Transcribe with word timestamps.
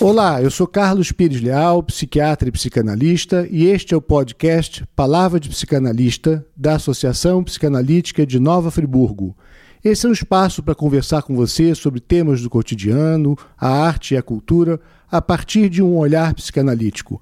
Olá, 0.00 0.40
eu 0.40 0.48
sou 0.48 0.68
Carlos 0.68 1.10
Pires 1.10 1.40
Leal, 1.40 1.82
psiquiatra 1.82 2.48
e 2.48 2.52
psicanalista, 2.52 3.48
e 3.50 3.64
este 3.64 3.94
é 3.94 3.96
o 3.96 4.00
podcast 4.00 4.84
Palavra 4.94 5.40
de 5.40 5.48
Psicanalista 5.48 6.46
da 6.56 6.76
Associação 6.76 7.42
Psicanalítica 7.42 8.24
de 8.24 8.38
Nova 8.38 8.70
Friburgo. 8.70 9.36
Esse 9.84 10.06
é 10.06 10.08
um 10.08 10.12
espaço 10.12 10.62
para 10.62 10.76
conversar 10.76 11.22
com 11.22 11.34
você 11.34 11.74
sobre 11.74 11.98
temas 11.98 12.40
do 12.40 12.48
cotidiano, 12.48 13.36
a 13.58 13.68
arte 13.68 14.14
e 14.14 14.16
a 14.16 14.22
cultura, 14.22 14.78
a 15.10 15.20
partir 15.20 15.68
de 15.68 15.82
um 15.82 15.96
olhar 15.96 16.32
psicanalítico. 16.32 17.20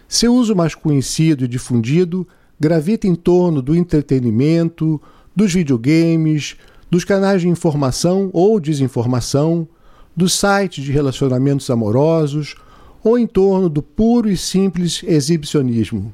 Seu 0.08 0.34
uso 0.34 0.56
mais 0.56 0.76
conhecido 0.76 1.46
e 1.46 1.48
difundido 1.48 2.28
gravita 2.60 3.08
em 3.08 3.16
torno 3.16 3.62
do 3.62 3.76
entretenimento, 3.76 5.02
dos 5.36 5.54
videogames, 5.54 6.56
dos 6.90 7.04
canais 7.04 7.42
de 7.42 7.50
informação 7.50 8.30
ou 8.34 8.60
desinformação, 8.60 9.68
dos 10.16 10.34
sites 10.34 10.84
de 10.84 10.92
relacionamentos 10.92 11.70
amorosos 11.70 12.56
ou 13.04 13.20
em 13.20 13.28
torno 13.28 13.70
do 13.70 13.84
puro 13.84 14.30
e 14.30 14.36
simples 14.36 15.04
exibicionismo. 15.04 16.14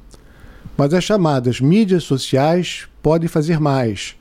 Mas 0.76 0.92
as 0.92 1.04
chamadas 1.04 1.60
mídias 1.60 2.04
sociais 2.04 2.86
podem 3.02 3.28
fazer 3.28 3.60
mais 3.60 4.16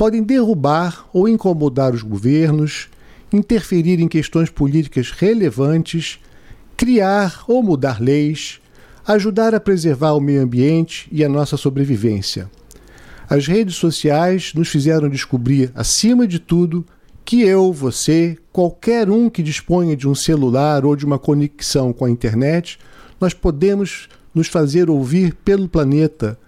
podem 0.00 0.22
derrubar 0.22 1.06
ou 1.12 1.28
incomodar 1.28 1.92
os 1.92 2.00
governos, 2.00 2.88
interferir 3.30 4.00
em 4.00 4.08
questões 4.08 4.48
políticas 4.48 5.10
relevantes, 5.10 6.18
criar 6.74 7.44
ou 7.46 7.62
mudar 7.62 8.00
leis, 8.00 8.62
ajudar 9.06 9.54
a 9.54 9.60
preservar 9.60 10.12
o 10.12 10.20
meio 10.20 10.40
ambiente 10.40 11.06
e 11.12 11.22
a 11.22 11.28
nossa 11.28 11.58
sobrevivência. 11.58 12.50
As 13.28 13.46
redes 13.46 13.74
sociais 13.74 14.54
nos 14.54 14.68
fizeram 14.68 15.06
descobrir, 15.06 15.70
acima 15.74 16.26
de 16.26 16.38
tudo, 16.38 16.82
que 17.22 17.42
eu, 17.42 17.70
você, 17.70 18.38
qualquer 18.50 19.10
um 19.10 19.28
que 19.28 19.42
disponha 19.42 19.94
de 19.94 20.08
um 20.08 20.14
celular 20.14 20.86
ou 20.86 20.96
de 20.96 21.04
uma 21.04 21.18
conexão 21.18 21.92
com 21.92 22.06
a 22.06 22.10
internet, 22.10 22.78
nós 23.20 23.34
podemos 23.34 24.08
nos 24.34 24.48
fazer 24.48 24.88
ouvir 24.88 25.34
pelo 25.44 25.68
planeta 25.68 26.38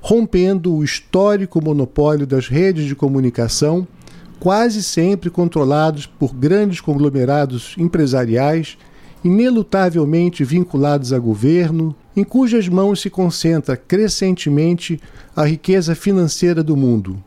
rompendo 0.00 0.74
o 0.74 0.82
histórico 0.82 1.62
monopólio 1.62 2.26
das 2.26 2.48
redes 2.48 2.84
de 2.84 2.94
comunicação, 2.94 3.86
quase 4.38 4.82
sempre 4.82 5.28
controlados 5.28 6.06
por 6.06 6.34
grandes 6.34 6.80
conglomerados 6.80 7.74
empresariais, 7.78 8.78
inelutavelmente 9.22 10.42
vinculados 10.42 11.12
a 11.12 11.18
governo, 11.18 11.94
em 12.16 12.24
cujas 12.24 12.66
mãos 12.68 13.00
se 13.00 13.10
concentra 13.10 13.76
crescentemente 13.76 14.98
a 15.36 15.44
riqueza 15.44 15.94
financeira 15.94 16.62
do 16.62 16.76
mundo. 16.76 17.22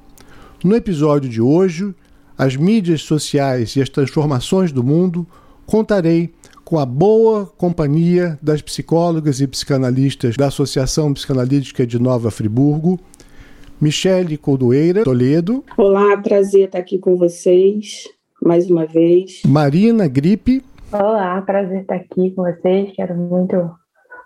No 0.64 0.76
episódio 0.76 1.30
de 1.30 1.40
hoje, 1.40 1.94
as 2.36 2.56
mídias 2.56 3.02
sociais 3.02 3.76
e 3.76 3.82
as 3.82 3.90
transformações 3.90 4.72
do 4.72 4.84
mundo, 4.84 5.28
contarei 5.66 6.34
com 6.64 6.80
a 6.80 6.86
boa 6.86 7.46
companhia 7.46 8.38
das 8.42 8.62
psicólogas 8.62 9.42
e 9.42 9.48
psicanalistas 9.48 10.36
da 10.36 10.48
Associação 10.48 11.14
Psicanalítica 11.14 11.86
de 11.86 12.00
Nova 12.00 12.32
Friburgo, 12.32 13.00
Michele 13.80 14.38
Coldoeira 14.38 15.04
Toledo. 15.04 15.64
Olá, 15.78 16.18
prazer 16.18 16.66
estar 16.66 16.80
aqui 16.80 16.98
com 16.98 17.16
vocês 17.16 18.06
mais 18.42 18.70
uma 18.70 18.86
vez. 18.86 19.42
Marina 19.46 20.08
Gripe. 20.08 20.64
Olá, 20.92 21.42
prazer 21.42 21.82
estar 21.82 21.96
aqui 21.96 22.32
com 22.32 22.44
vocês. 22.44 22.92
Quero 22.96 23.16
muito. 23.16 23.56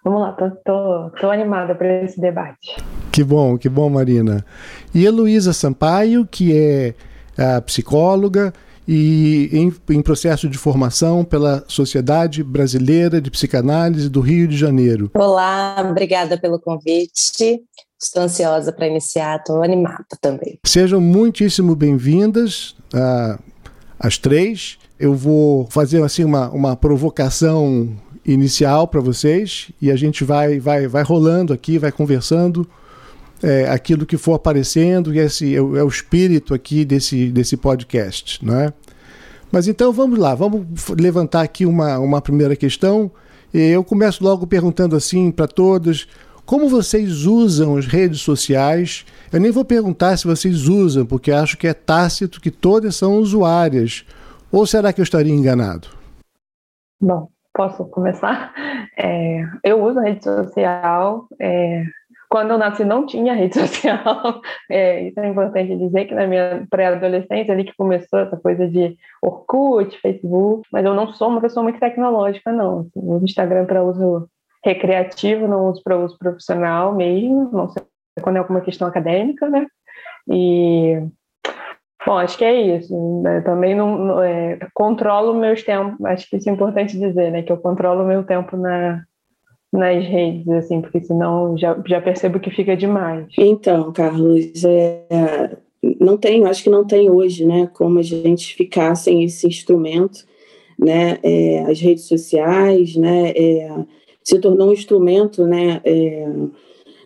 Vamos 0.04 0.22
lá, 0.22 0.32
tô, 0.34 0.50
tô, 0.64 1.10
tô 1.20 1.30
animada 1.30 1.76
para 1.76 2.04
esse 2.04 2.20
debate. 2.20 2.76
Que 3.12 3.24
bom, 3.24 3.58
que 3.58 3.68
bom, 3.68 3.90
Marina. 3.90 4.46
E 4.94 5.06
Heloísa 5.06 5.54
Sampaio, 5.54 6.26
que 6.26 6.56
é 6.56 6.94
a 7.38 7.62
psicóloga 7.62 8.54
e 8.88 9.50
em, 9.52 9.74
em, 9.90 10.02
processo 10.02 10.48
de 10.48 10.58
formação 10.58 11.26
pela 11.26 11.64
Sociedade 11.68 12.44
Brasileira 12.44 13.20
de 13.20 13.30
Psicanálise 13.30 14.10
do 14.10 14.22
Rio 14.22 14.48
de 14.48 14.56
Janeiro. 14.56 15.12
Olá, 15.14 15.76
obrigada 15.90 16.40
pelo 16.40 16.60
convite. 16.60 17.62
Estou 18.00 18.24
ansiosa 18.24 18.72
para 18.72 18.88
iniciar, 18.88 19.38
estou 19.38 19.64
animada 19.64 20.06
também. 20.22 20.60
Sejam 20.64 21.02
muitíssimo 21.02 21.76
bem-vindas, 21.76 22.76
uh, 22.94 23.42
as 24.00 24.18
três. 24.18 24.78
Eu 25.00 25.14
vou 25.14 25.68
fazer 25.70 26.02
assim 26.04 26.24
uma, 26.24 26.50
uma 26.50 26.76
provocação 26.76 27.90
inicial 28.26 28.88
para 28.88 29.02
vocês 29.02 29.72
e 29.82 29.92
a 29.92 29.96
gente 29.96 30.24
vai, 30.24 30.60
vai, 30.60 30.88
vai 30.88 31.04
rolando 31.04 31.54
aqui, 31.54 31.78
vai 31.78 31.92
conversando 31.92 32.70
é, 33.42 33.70
aquilo 33.70 34.06
que 34.06 34.18
for 34.18 34.34
aparecendo, 34.34 35.14
e 35.14 35.20
esse 35.20 35.56
é 35.56 35.62
o, 35.62 35.78
é 35.78 35.84
o, 35.84 35.88
espírito 35.88 36.54
aqui 36.54 36.84
desse, 36.84 37.32
desse 37.32 37.58
podcast. 37.58 38.44
Né? 38.46 38.74
Mas 39.52 39.68
então 39.68 39.92
vamos 39.92 40.18
lá, 40.18 40.36
vamos 40.36 40.66
levantar 41.00 41.42
aqui 41.42 41.66
uma, 41.66 42.00
uma 42.00 42.22
primeira 42.22 42.56
questão. 42.56 43.12
Eu 43.54 43.84
começo 43.84 44.24
logo 44.24 44.46
perguntando 44.46 44.96
assim 44.96 45.32
para 45.32 45.48
todos: 45.48 46.08
como 46.46 46.70
vocês 46.70 47.26
usam 47.26 47.78
as 47.78 47.86
redes 47.86 48.22
sociais? 48.22 49.06
Eu 49.32 49.40
nem 49.40 49.52
vou 49.52 49.66
perguntar 49.66 50.18
se 50.18 50.26
vocês 50.26 50.68
usam, 50.68 51.06
porque 51.06 51.32
acho 51.32 51.58
que 51.58 51.68
é 51.68 51.74
tácito 51.74 52.42
que 52.42 52.50
todas 52.50 52.96
são 52.96 53.18
usuárias. 53.18 54.06
Ou 54.52 54.66
será 54.66 54.94
que 54.94 55.02
eu 55.02 55.04
estaria 55.04 55.34
enganado? 55.34 55.90
Bom, 57.02 57.28
posso 57.54 57.86
começar? 57.86 58.54
É, 58.98 59.44
eu 59.64 59.84
uso 59.84 60.00
a 60.00 60.04
rede 60.04 60.24
social. 60.24 61.28
É, 61.40 61.84
quando 62.30 62.52
eu 62.52 62.58
nasci 62.58 62.84
não 62.84 63.06
tinha 63.06 63.34
rede 63.34 63.56
social, 63.60 64.42
é, 64.70 65.08
isso 65.08 65.20
é 65.20 65.28
importante 65.28 65.78
dizer 65.78 66.06
que 66.06 66.16
na 66.16 66.28
minha 66.28 66.66
pré-adolescência 66.70 67.54
ali 67.54 67.64
que 67.64 67.76
começou 67.76 68.20
essa 68.20 68.38
coisa 68.38 68.68
de 68.68 68.98
Orkut, 69.22 69.98
Facebook, 70.00 70.68
mas 70.72 70.86
eu 70.86 70.94
não 70.94 71.08
sou 71.10 71.30
uma 71.30 71.42
pessoa 71.42 71.64
muito 71.64 71.80
tecnológica 71.80 72.52
não, 72.52 72.82
assim, 72.82 72.92
uso 72.96 73.26
Instagram 73.26 73.66
para 73.66 73.84
uso 73.84 74.30
recreativo, 74.64 75.48
não 75.48 75.70
uso 75.70 75.82
para 75.84 75.98
uso 75.98 76.18
profissional 76.18 76.94
mesmo, 76.94 77.50
não 77.52 77.70
sei 77.70 77.84
quando 78.22 78.38
é 78.38 78.40
alguma 78.40 78.62
questão 78.62 78.88
acadêmica, 78.88 79.48
né? 79.48 79.68
E 80.28 81.00
Bom, 82.06 82.18
acho 82.18 82.38
que 82.38 82.46
é 82.46 82.78
isso. 82.78 82.94
Eu 83.26 83.44
também 83.44 83.76
não, 83.76 84.24
é, 84.24 84.58
controlo 84.74 85.34
meus 85.34 85.62
tempos. 85.62 86.04
Acho 86.06 86.30
que 86.30 86.38
isso 86.38 86.50
é 86.50 86.54
importante 86.54 86.98
dizer, 86.98 87.32
né? 87.32 87.44
Que 87.44 87.52
eu 87.52 87.58
controlo 87.58 88.06
meu 88.06 88.24
tempo 88.24 88.56
na, 88.56 89.04
nas 89.72 90.04
redes, 90.06 90.48
assim, 90.50 90.82
porque 90.82 91.02
senão 91.02 91.58
já, 91.58 91.78
já 91.86 92.02
percebo 92.02 92.40
que 92.40 92.50
fica 92.50 92.76
demais. 92.76 93.28
Então, 93.38 93.92
Carlos, 93.92 94.64
é, 94.64 95.58
não 96.00 96.18
tem, 96.18 96.46
acho 96.46 96.64
que 96.64 96.70
não 96.70 96.86
tem 96.86 97.10
hoje, 97.10 97.46
né, 97.46 97.70
como 97.74 98.00
a 98.00 98.02
gente 98.02 98.56
ficar 98.56 98.96
sem 98.96 99.24
esse 99.24 99.48
instrumento, 99.48 100.26
né, 100.80 101.18
é, 101.24 101.60
as 101.66 101.80
redes 101.80 102.06
sociais, 102.06 102.96
né, 102.96 103.32
é, 103.32 103.70
se 104.24 104.40
tornou 104.40 104.70
um 104.70 104.74
instrumento, 104.74 105.46
né, 105.46 105.82
é, 105.84 106.28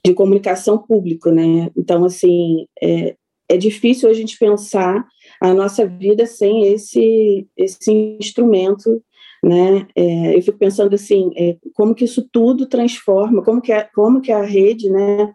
de 0.05 0.13
comunicação 0.13 0.77
público, 0.77 1.29
né, 1.31 1.69
então, 1.75 2.03
assim, 2.05 2.65
é, 2.81 3.15
é 3.49 3.57
difícil 3.57 4.09
a 4.09 4.13
gente 4.13 4.37
pensar 4.37 5.05
a 5.41 5.53
nossa 5.53 5.85
vida 5.85 6.25
sem 6.25 6.67
esse, 6.67 7.47
esse 7.57 7.91
instrumento 8.19 9.01
né? 9.43 9.87
É, 9.95 10.37
eu 10.37 10.41
fico 10.41 10.57
pensando 10.57 10.93
assim, 10.93 11.31
é, 11.35 11.57
como 11.73 11.95
que 11.95 12.05
isso 12.05 12.27
tudo 12.31 12.67
transforma, 12.67 13.43
como 13.43 13.61
que 13.61 13.71
a, 13.71 13.83
como 13.93 14.21
que 14.21 14.31
a 14.31 14.41
rede, 14.41 14.89
né? 14.89 15.33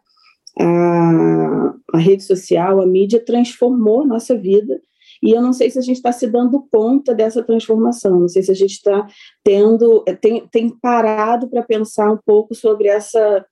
A, 0.59 1.75
a 1.93 1.99
rede 1.99 2.23
social, 2.23 2.81
a 2.81 2.87
mídia 2.87 3.23
transformou 3.25 4.07
nossa 4.07 4.37
vida 4.37 4.81
e 5.23 5.33
eu 5.33 5.41
não 5.41 5.53
sei 5.53 5.71
se 5.71 5.79
a 5.79 5.83
gente 5.83 5.97
está 5.97 6.13
se 6.13 6.27
dando 6.27 6.67
conta 6.71 7.15
dessa 7.15 7.43
transformação, 7.43 8.21
não 8.21 8.29
sei 8.29 8.43
se 8.43 8.51
a 8.51 8.55
gente 8.55 8.73
está 8.73 9.07
tendo, 9.43 10.05
é, 10.07 10.15
tem, 10.15 10.47
tem 10.49 10.69
parado 10.69 11.49
para 11.49 11.63
pensar 11.63 12.11
um 12.13 12.19
pouco 12.25 12.55
sobre 12.55 12.89
essa, 12.89 13.45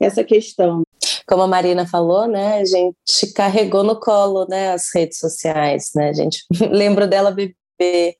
essa 0.00 0.24
questão. 0.24 0.82
Como 1.26 1.42
a 1.42 1.46
Marina 1.46 1.86
falou, 1.86 2.26
né, 2.26 2.60
a 2.60 2.64
gente 2.64 3.32
carregou 3.34 3.84
no 3.84 3.98
colo, 3.98 4.46
né, 4.48 4.72
as 4.72 4.88
redes 4.94 5.18
sociais, 5.18 5.90
né, 5.94 6.08
a 6.08 6.12
gente 6.12 6.44
lembra 6.70 7.06
dela 7.06 7.30
beber 7.30 8.16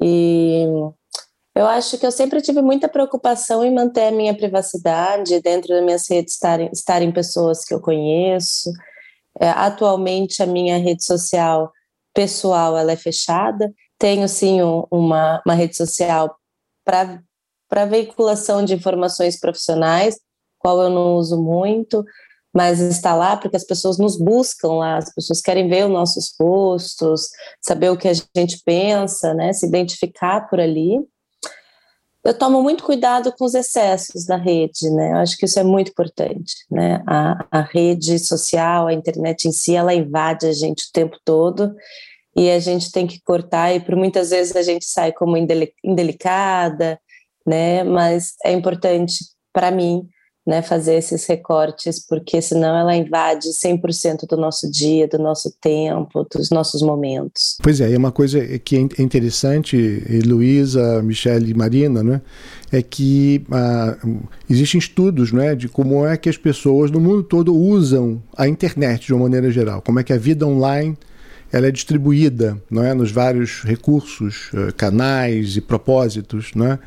e 0.00 0.64
eu 1.58 1.66
acho 1.66 1.98
que 1.98 2.06
eu 2.06 2.12
sempre 2.12 2.40
tive 2.40 2.62
muita 2.62 2.88
preocupação 2.88 3.64
em 3.64 3.74
manter 3.74 4.08
a 4.08 4.12
minha 4.12 4.32
privacidade 4.32 5.40
dentro 5.40 5.70
das 5.70 5.84
minhas 5.84 6.08
redes, 6.08 6.34
estarem, 6.34 6.70
estarem 6.72 7.10
pessoas 7.10 7.64
que 7.64 7.74
eu 7.74 7.80
conheço. 7.80 8.70
É, 9.40 9.48
atualmente, 9.50 10.40
a 10.40 10.46
minha 10.46 10.78
rede 10.78 11.04
social 11.04 11.72
pessoal 12.14 12.78
ela 12.78 12.92
é 12.92 12.96
fechada. 12.96 13.72
Tenho, 13.98 14.28
sim, 14.28 14.62
um, 14.62 14.84
uma, 14.88 15.42
uma 15.44 15.54
rede 15.54 15.76
social 15.76 16.36
para 16.84 17.84
veiculação 17.86 18.64
de 18.64 18.74
informações 18.74 19.38
profissionais, 19.38 20.16
qual 20.58 20.80
eu 20.80 20.90
não 20.90 21.16
uso 21.16 21.42
muito. 21.42 22.04
Mas 22.54 22.80
está 22.80 23.14
lá 23.14 23.36
porque 23.36 23.56
as 23.56 23.64
pessoas 23.64 23.98
nos 23.98 24.16
buscam 24.16 24.74
lá, 24.74 24.96
as 24.96 25.12
pessoas 25.14 25.40
querem 25.40 25.68
ver 25.68 25.86
os 25.86 25.92
nossos 25.92 26.34
rostos, 26.40 27.28
saber 27.60 27.90
o 27.90 27.96
que 27.96 28.08
a 28.08 28.14
gente 28.14 28.60
pensa, 28.64 29.34
né, 29.34 29.52
se 29.52 29.66
identificar 29.66 30.48
por 30.48 30.58
ali. 30.58 30.98
Eu 32.24 32.36
tomo 32.36 32.62
muito 32.62 32.84
cuidado 32.84 33.32
com 33.32 33.44
os 33.44 33.54
excessos 33.54 34.26
da 34.26 34.36
rede, 34.36 34.90
né? 34.90 35.12
Eu 35.12 35.16
acho 35.18 35.36
que 35.38 35.46
isso 35.46 35.58
é 35.58 35.62
muito 35.62 35.92
importante, 35.92 36.52
né? 36.70 37.02
A, 37.06 37.46
a 37.50 37.60
rede 37.62 38.18
social, 38.18 38.86
a 38.86 38.92
internet 38.92 39.46
em 39.46 39.52
si, 39.52 39.74
ela 39.74 39.94
invade 39.94 40.46
a 40.46 40.52
gente 40.52 40.88
o 40.88 40.92
tempo 40.92 41.16
todo 41.24 41.74
e 42.36 42.50
a 42.50 42.58
gente 42.58 42.92
tem 42.92 43.06
que 43.06 43.20
cortar 43.22 43.72
e 43.72 43.80
por 43.80 43.96
muitas 43.96 44.30
vezes 44.30 44.54
a 44.56 44.62
gente 44.62 44.84
sai 44.84 45.12
como 45.12 45.36
indelicada, 45.82 47.00
né? 47.46 47.82
Mas 47.84 48.34
é 48.44 48.52
importante 48.52 49.24
para 49.52 49.70
mim 49.70 50.06
né, 50.48 50.62
fazer 50.62 50.94
esses 50.94 51.26
recortes, 51.26 51.98
porque 51.98 52.40
senão 52.40 52.74
ela 52.74 52.96
invade 52.96 53.48
100% 53.48 54.26
do 54.26 54.34
nosso 54.38 54.70
dia, 54.70 55.06
do 55.06 55.18
nosso 55.18 55.54
tempo, 55.60 56.26
dos 56.34 56.48
nossos 56.48 56.80
momentos. 56.80 57.58
Pois 57.62 57.82
é, 57.82 57.90
e 57.90 57.94
uma 57.94 58.10
coisa 58.10 58.40
que 58.58 58.76
é 58.76 59.02
interessante, 59.02 59.76
Luísa, 60.24 61.02
Michelle 61.02 61.50
e 61.50 61.54
Marina, 61.54 62.02
né, 62.02 62.22
é 62.72 62.80
que 62.80 63.44
ah, 63.52 63.98
existem 64.48 64.78
estudos 64.78 65.32
né, 65.32 65.54
de 65.54 65.68
como 65.68 66.06
é 66.06 66.16
que 66.16 66.30
as 66.30 66.38
pessoas 66.38 66.90
no 66.90 66.98
mundo 66.98 67.22
todo 67.22 67.54
usam 67.54 68.22
a 68.34 68.48
internet 68.48 69.04
de 69.04 69.12
uma 69.12 69.24
maneira 69.24 69.50
geral, 69.50 69.82
como 69.82 70.00
é 70.00 70.02
que 70.02 70.14
a 70.14 70.18
vida 70.18 70.46
online 70.46 70.96
ela 71.52 71.66
é 71.66 71.70
distribuída 71.70 72.58
não 72.70 72.82
é, 72.82 72.94
nos 72.94 73.10
vários 73.10 73.62
recursos, 73.64 74.50
eh, 74.54 74.72
canais 74.76 75.56
e 75.56 75.60
propósitos, 75.60 76.52
não 76.54 76.72
é? 76.72 76.78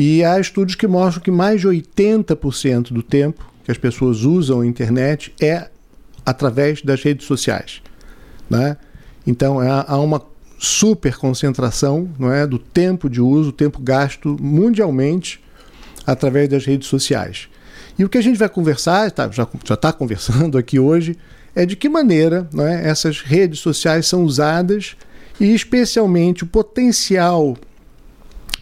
E 0.00 0.22
há 0.22 0.38
estudos 0.38 0.76
que 0.76 0.86
mostram 0.86 1.20
que 1.20 1.30
mais 1.32 1.60
de 1.60 1.66
80% 1.66 2.92
do 2.92 3.02
tempo 3.02 3.44
que 3.64 3.70
as 3.72 3.76
pessoas 3.76 4.22
usam 4.22 4.60
a 4.60 4.66
internet 4.66 5.34
é 5.40 5.68
através 6.24 6.80
das 6.82 7.02
redes 7.02 7.26
sociais. 7.26 7.82
Né? 8.48 8.76
Então 9.26 9.58
há 9.58 9.98
uma 9.98 10.22
super 10.56 11.16
concentração 11.16 12.08
não 12.16 12.32
é, 12.32 12.46
do 12.46 12.60
tempo 12.60 13.10
de 13.10 13.20
uso, 13.20 13.50
tempo 13.50 13.82
gasto 13.82 14.36
mundialmente 14.40 15.40
através 16.06 16.48
das 16.48 16.64
redes 16.64 16.86
sociais. 16.86 17.48
E 17.98 18.04
o 18.04 18.08
que 18.08 18.18
a 18.18 18.22
gente 18.22 18.38
vai 18.38 18.48
conversar, 18.48 19.10
tá, 19.10 19.28
já 19.32 19.48
está 19.74 19.92
conversando 19.92 20.56
aqui 20.56 20.78
hoje, 20.78 21.18
é 21.56 21.66
de 21.66 21.74
que 21.74 21.88
maneira 21.88 22.48
não 22.52 22.64
é, 22.64 22.88
essas 22.88 23.20
redes 23.20 23.58
sociais 23.58 24.06
são 24.06 24.22
usadas 24.22 24.96
e 25.40 25.52
especialmente 25.52 26.44
o 26.44 26.46
potencial 26.46 27.56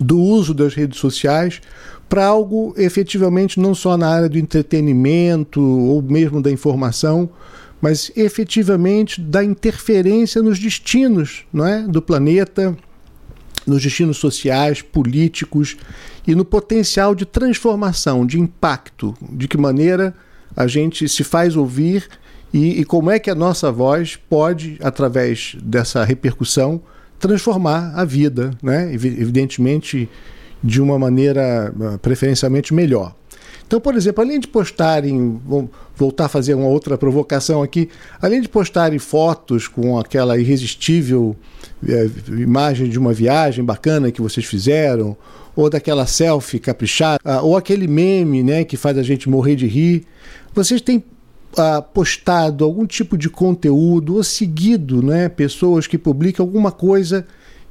do 0.00 0.18
uso 0.20 0.52
das 0.52 0.74
redes 0.74 0.98
sociais 0.98 1.60
para 2.08 2.24
algo 2.24 2.74
efetivamente 2.76 3.58
não 3.58 3.74
só 3.74 3.96
na 3.96 4.08
área 4.08 4.28
do 4.28 4.38
entretenimento 4.38 5.60
ou 5.60 6.00
mesmo 6.02 6.40
da 6.40 6.50
informação, 6.50 7.28
mas 7.80 8.10
efetivamente 8.16 9.20
da 9.20 9.42
interferência 9.42 10.42
nos 10.42 10.58
destinos 10.58 11.44
não 11.52 11.66
é, 11.66 11.82
do 11.82 12.00
planeta, 12.00 12.76
nos 13.66 13.82
destinos 13.82 14.18
sociais, 14.18 14.80
políticos 14.80 15.76
e 16.26 16.34
no 16.34 16.44
potencial 16.44 17.14
de 17.14 17.26
transformação, 17.26 18.24
de 18.24 18.38
impacto, 18.38 19.14
de 19.20 19.48
que 19.48 19.58
maneira 19.58 20.14
a 20.54 20.66
gente 20.66 21.08
se 21.08 21.24
faz 21.24 21.56
ouvir 21.56 22.08
e, 22.52 22.80
e 22.80 22.84
como 22.84 23.10
é 23.10 23.18
que 23.18 23.28
a 23.28 23.34
nossa 23.34 23.70
voz 23.72 24.16
pode, 24.16 24.78
através 24.80 25.56
dessa 25.60 26.04
repercussão, 26.04 26.80
transformar 27.18 27.92
a 27.94 28.04
vida, 28.04 28.50
né? 28.62 28.92
evidentemente 28.92 30.08
de 30.62 30.80
uma 30.80 30.98
maneira 30.98 31.72
ah, 31.80 31.98
preferencialmente 31.98 32.74
melhor. 32.74 33.14
Então, 33.66 33.80
por 33.80 33.96
exemplo, 33.96 34.22
além 34.22 34.38
de 34.38 34.46
postarem, 34.46 35.40
vou 35.44 35.68
voltar 35.96 36.26
a 36.26 36.28
fazer 36.28 36.54
uma 36.54 36.68
outra 36.68 36.96
provocação 36.96 37.62
aqui, 37.62 37.88
além 38.22 38.40
de 38.40 38.48
postarem 38.48 38.98
fotos 38.98 39.66
com 39.66 39.98
aquela 39.98 40.38
irresistível 40.38 41.34
eh, 41.86 42.08
imagem 42.28 42.88
de 42.88 42.96
uma 42.96 43.12
viagem 43.12 43.64
bacana 43.64 44.12
que 44.12 44.22
vocês 44.22 44.46
fizeram, 44.46 45.16
ou 45.56 45.68
daquela 45.68 46.06
selfie 46.06 46.60
caprichada, 46.60 47.18
ah, 47.24 47.42
ou 47.42 47.56
aquele 47.56 47.88
meme 47.88 48.42
né, 48.44 48.62
que 48.62 48.76
faz 48.76 48.96
a 48.98 49.02
gente 49.02 49.28
morrer 49.28 49.56
de 49.56 49.66
rir, 49.66 50.04
vocês 50.54 50.80
têm 50.80 51.02
uh, 51.58 51.82
postado 51.82 52.64
algum 52.64 52.86
tipo 52.86 53.16
de 53.16 53.28
conteúdo 53.28 54.16
ou 54.16 54.22
seguido 54.22 55.02
né, 55.02 55.28
pessoas 55.28 55.86
que 55.86 55.98
publicam 55.98 56.44
alguma 56.44 56.70
coisa 56.70 57.26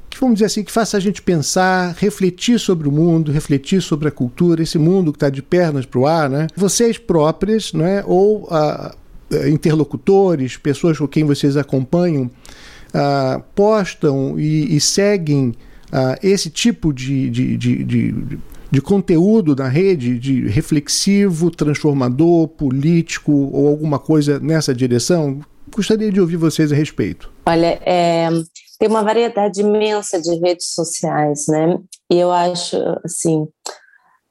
que, 0.09 0.19
vamos 0.19 0.35
dizer 0.35 0.45
assim, 0.45 0.63
que 0.63 0.71
faça 0.71 0.95
a 0.95 0.99
gente 0.99 1.21
pensar, 1.21 1.93
refletir 1.97 2.59
sobre 2.59 2.87
o 2.87 2.91
mundo, 2.91 3.31
refletir 3.31 3.81
sobre 3.81 4.07
a 4.07 4.11
cultura, 4.11 4.63
esse 4.63 4.77
mundo 4.77 5.11
que 5.11 5.17
está 5.17 5.29
de 5.29 5.41
pernas 5.41 5.85
para 5.85 5.99
o 5.99 6.07
ar, 6.07 6.29
né? 6.29 6.47
Vocês 6.55 6.97
próprias, 6.97 7.73
né, 7.73 8.01
ou 8.05 8.43
uh, 8.43 8.95
interlocutores, 9.49 10.55
pessoas 10.55 10.97
com 10.97 11.07
quem 11.07 11.25
vocês 11.25 11.57
acompanham, 11.57 12.25
uh, 12.25 13.43
postam 13.53 14.39
e, 14.39 14.75
e 14.75 14.79
seguem 14.79 15.49
uh, 15.49 16.17
esse 16.23 16.49
tipo 16.49 16.93
de, 16.93 17.29
de, 17.29 17.57
de, 17.57 17.83
de 17.83 18.39
de 18.75 18.81
conteúdo 18.81 19.55
na 19.55 19.69
rede, 19.69 20.19
de 20.19 20.49
reflexivo, 20.49 21.49
transformador, 21.49 22.49
político 22.49 23.31
ou 23.31 23.69
alguma 23.69 23.97
coisa 23.97 24.37
nessa 24.37 24.75
direção? 24.75 25.39
Gostaria 25.73 26.11
de 26.11 26.19
ouvir 26.19 26.35
vocês 26.35 26.73
a 26.73 26.75
respeito. 26.75 27.31
Olha, 27.45 27.79
é, 27.85 28.27
tem 28.77 28.89
uma 28.89 29.01
variedade 29.01 29.61
imensa 29.61 30.21
de 30.21 30.35
redes 30.41 30.73
sociais, 30.73 31.47
né? 31.47 31.79
E 32.11 32.19
eu 32.19 32.33
acho, 32.33 32.75
assim, 33.05 33.47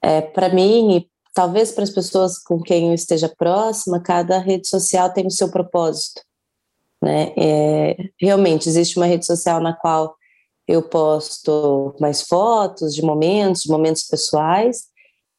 é, 0.03 0.21
para 0.21 0.51
mim 0.51 0.99
e 0.99 1.07
talvez 1.33 1.73
para 1.73 1.85
as 1.85 1.91
pessoas 1.91 2.39
com 2.39 2.61
quem 2.61 2.89
eu 2.89 2.95
esteja 2.95 3.33
próxima, 3.39 3.99
cada 3.99 4.39
rede 4.39 4.69
social 4.69 5.11
tem 5.11 5.27
o 5.27 5.31
seu 5.31 5.49
propósito, 5.49 6.21
né? 7.03 7.33
É, 7.35 7.97
realmente 8.21 8.69
existe 8.69 8.99
uma 8.99 9.07
rede 9.07 9.25
social 9.25 9.59
na 9.59 9.73
qual 9.73 10.15
eu 10.67 10.83
posto 10.83 11.95
mais 12.01 12.23
fotos 12.23 12.95
de 12.95 13.03
momentos, 13.03 13.67
momentos 13.67 14.05
pessoais, 14.05 14.85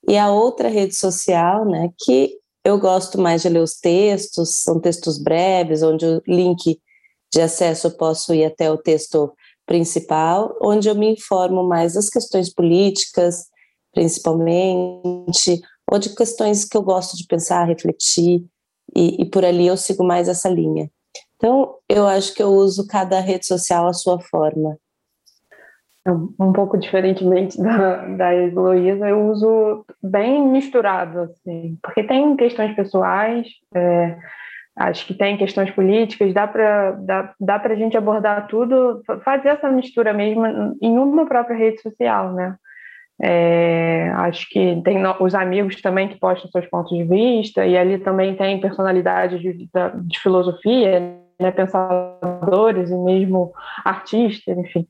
e 0.07 0.18
a 0.18 0.31
outra 0.31 0.69
rede 0.69 0.95
social, 0.95 1.66
né, 1.66 1.89
que 2.00 2.38
eu 2.63 2.80
gosto 2.80 3.19
mais 3.19 3.42
de 3.42 3.50
ler 3.50 3.62
os 3.62 3.75
textos, 3.75 4.57
são 4.57 4.80
textos 4.80 5.18
breves, 5.18 5.83
onde 5.83 6.06
o 6.06 6.22
link 6.27 6.80
de 7.31 7.42
acesso 7.42 7.88
eu 7.88 7.92
posso 7.92 8.33
ir 8.33 8.45
até 8.45 8.72
o 8.72 8.77
texto 8.77 9.33
principal, 9.66 10.56
onde 10.62 10.88
eu 10.88 10.95
me 10.95 11.12
informo 11.12 11.63
mais 11.63 11.94
das 11.94 12.10
questões 12.10 12.54
políticas, 12.54 13.45
principalmente, 13.94 15.62
ou 15.92 16.00
de 16.00 16.16
questões 16.16 16.66
que 16.66 16.77
eu 16.77 16.83
gosto 16.83 17.18
de 17.18 17.25
pensar, 17.25 17.66
refletir, 17.66 18.44
e, 18.95 19.22
e 19.22 19.25
por 19.25 19.44
ali 19.44 19.68
eu 19.68 19.77
sigo 19.77 20.04
mais 20.04 20.27
essa 20.27 20.50
linha. 20.50 20.89
Então, 21.36 21.75
eu 21.89 22.07
acho 22.07 22.33
que 22.33 22.42
eu 22.42 22.54
uso 22.54 22.88
cada 22.88 23.19
rede 23.19 23.45
social 23.45 23.88
à 23.88 23.94
sua 23.94 24.19
forma. 24.19 24.77
Um 26.08 26.54
pouco 26.54 26.78
diferentemente 26.78 27.58
da, 27.62 28.06
da 28.06 28.36
Heloísa, 28.36 29.10
eu 29.10 29.28
uso 29.28 29.86
bem 30.04 30.48
misturado, 30.48 31.22
assim, 31.22 31.78
porque 31.82 32.04
tem 32.04 32.36
questões 32.36 32.76
pessoais, 32.76 33.48
é, 33.74 34.16
acho 34.76 35.08
que 35.08 35.16
tem 35.16 35.36
questões 35.38 35.72
políticas, 35.72 36.34
dá 36.34 36.46
para 36.46 36.92
dá, 36.92 37.34
dá 37.40 37.56
a 37.56 37.76
gente 37.76 37.98
abordar 37.98 38.48
tudo, 38.48 39.02
fazer 39.24 39.50
essa 39.50 39.70
mistura 39.72 40.14
mesmo 40.14 40.46
em 40.82 40.98
uma 40.98 41.26
própria 41.26 41.58
rede 41.58 41.82
social, 41.82 42.34
né? 42.34 42.56
É, 43.22 44.12
acho 44.18 44.48
que 44.50 44.82
tem 44.84 45.02
os 45.20 45.34
amigos 45.34 45.82
também 45.82 46.10
que 46.10 46.20
postam 46.20 46.52
seus 46.52 46.68
pontos 46.68 46.96
de 46.96 47.04
vista, 47.06 47.66
e 47.66 47.78
ali 47.78 47.98
também 47.98 48.36
tem 48.36 48.60
personalidades 48.60 49.40
de, 49.42 49.54
de 49.54 50.20
filosofia, 50.20 51.00
né, 51.40 51.52
pensadores 51.52 52.90
e 52.90 52.98
mesmo 52.98 53.54
artistas, 53.84 54.58
enfim. 54.58 54.86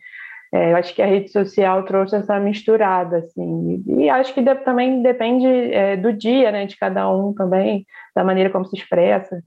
É, 0.55 0.71
eu 0.71 0.77
acho 0.77 0.95
que 0.95 1.01
a 1.01 1.05
rede 1.05 1.29
social 1.29 1.83
trouxe 1.83 2.15
essa 2.15 2.39
misturada, 2.39 3.17
assim, 3.17 3.83
e 3.99 4.09
acho 4.09 4.33
que 4.33 4.41
de, 4.41 4.55
também 4.55 5.01
depende 5.01 5.45
é, 5.45 5.97
do 5.97 6.13
dia, 6.13 6.49
né, 6.49 6.65
de 6.65 6.77
cada 6.77 7.11
um 7.13 7.33
também, 7.33 7.85
da 8.15 8.23
maneira 8.23 8.49
como 8.49 8.65
se 8.65 8.77
expressa. 8.77 9.43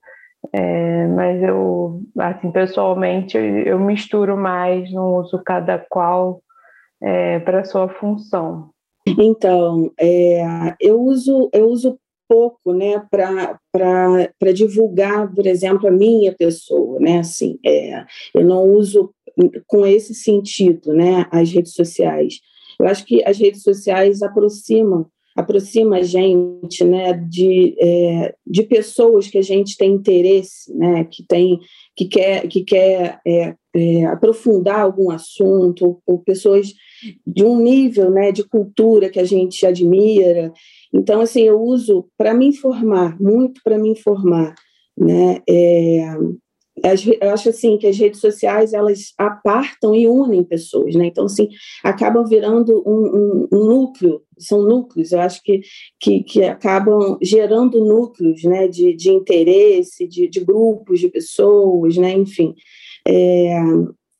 É, 0.53 1.07
mas 1.07 1.43
eu, 1.43 2.03
assim, 2.19 2.53
pessoalmente, 2.53 3.39
eu 3.39 3.81
misturo 3.81 4.37
mais, 4.37 4.93
não 4.93 5.15
uso 5.17 5.43
cada 5.43 5.79
qual 5.79 6.43
é, 7.03 7.39
para 7.39 7.65
sua 7.65 7.89
função. 7.89 8.69
Então, 9.19 9.91
é, 9.99 10.43
eu 10.79 11.01
uso 11.01 11.49
eu 11.55 11.69
uso 11.69 11.99
pouco, 12.29 12.75
né, 12.75 13.03
para 13.11 14.53
divulgar, 14.53 15.33
por 15.35 15.47
exemplo, 15.47 15.89
a 15.89 15.91
minha 15.91 16.35
pessoa, 16.35 17.01
né, 17.01 17.21
assim, 17.21 17.59
é, 17.65 18.05
eu 18.35 18.45
não 18.45 18.65
uso 18.65 19.15
com 19.67 19.87
esse 19.87 20.15
sentido, 20.15 20.93
né, 20.93 21.27
as 21.31 21.51
redes 21.51 21.73
sociais. 21.73 22.41
Eu 22.81 22.87
acho 22.87 23.05
que 23.05 23.23
as 23.25 23.39
redes 23.39 23.63
sociais 23.63 24.23
aproximam 24.23 25.07
aproxima 25.39 25.99
a 25.99 26.03
gente 26.03 26.83
né, 26.83 27.13
de, 27.13 27.77
é, 27.81 28.35
de 28.45 28.65
pessoas 28.65 29.29
que 29.29 29.39
a 29.39 29.43
gente 29.43 29.77
tem 29.77 29.93
interesse, 29.93 30.77
né, 30.77 31.05
que, 31.05 31.25
tem, 31.25 31.61
que 31.97 32.07
quer, 32.07 32.49
que 32.49 32.65
quer 32.65 33.21
é, 33.25 33.55
é, 33.75 34.05
aprofundar 34.07 34.81
algum 34.81 35.13
assunto, 35.13 36.03
ou, 36.05 36.19
pessoas 36.19 36.73
de 37.25 37.45
um 37.45 37.61
nível 37.61 38.11
né, 38.11 38.33
de 38.33 38.43
cultura 38.43 39.09
que 39.09 39.21
a 39.21 39.25
gente 39.25 39.65
admira. 39.65 40.53
Então, 40.93 41.21
assim, 41.21 41.43
eu 41.43 41.61
uso 41.61 42.09
para 42.19 42.35
me 42.35 42.49
informar, 42.49 43.17
muito 43.21 43.61
para 43.63 43.79
me 43.79 43.91
informar. 43.91 44.57
Né? 44.99 45.39
Eu 47.21 47.31
acho 47.31 47.49
assim 47.49 47.77
que 47.79 47.87
as 47.87 47.97
redes 47.97 48.21
sociais 48.21 48.73
elas 48.73 49.13
apartam 49.19 49.95
e 49.95 50.07
unem 50.07 50.43
pessoas, 50.45 50.95
né? 50.95 51.07
Então 51.07 51.25
assim 51.25 51.49
acabam 51.83 52.25
virando 52.25 52.83
um, 52.87 52.93
um, 52.93 53.49
um 53.53 53.65
núcleo, 53.67 54.23
são 54.39 54.63
núcleos. 54.63 55.13
Eu 55.13 55.21
acho 55.21 55.43
que 55.43 55.61
que, 56.01 56.23
que 56.23 56.45
acabam 56.45 57.19
gerando 57.23 57.85
núcleos, 57.85 58.43
né? 58.45 58.69
De, 58.69 58.95
de 58.95 59.11
interesse, 59.11 60.07
de, 60.07 60.29
de 60.29 60.41
grupos 60.41 61.01
de 61.01 61.09
pessoas, 61.09 61.97
né? 61.97 62.13
Enfim. 62.13 62.55
É, 63.07 63.61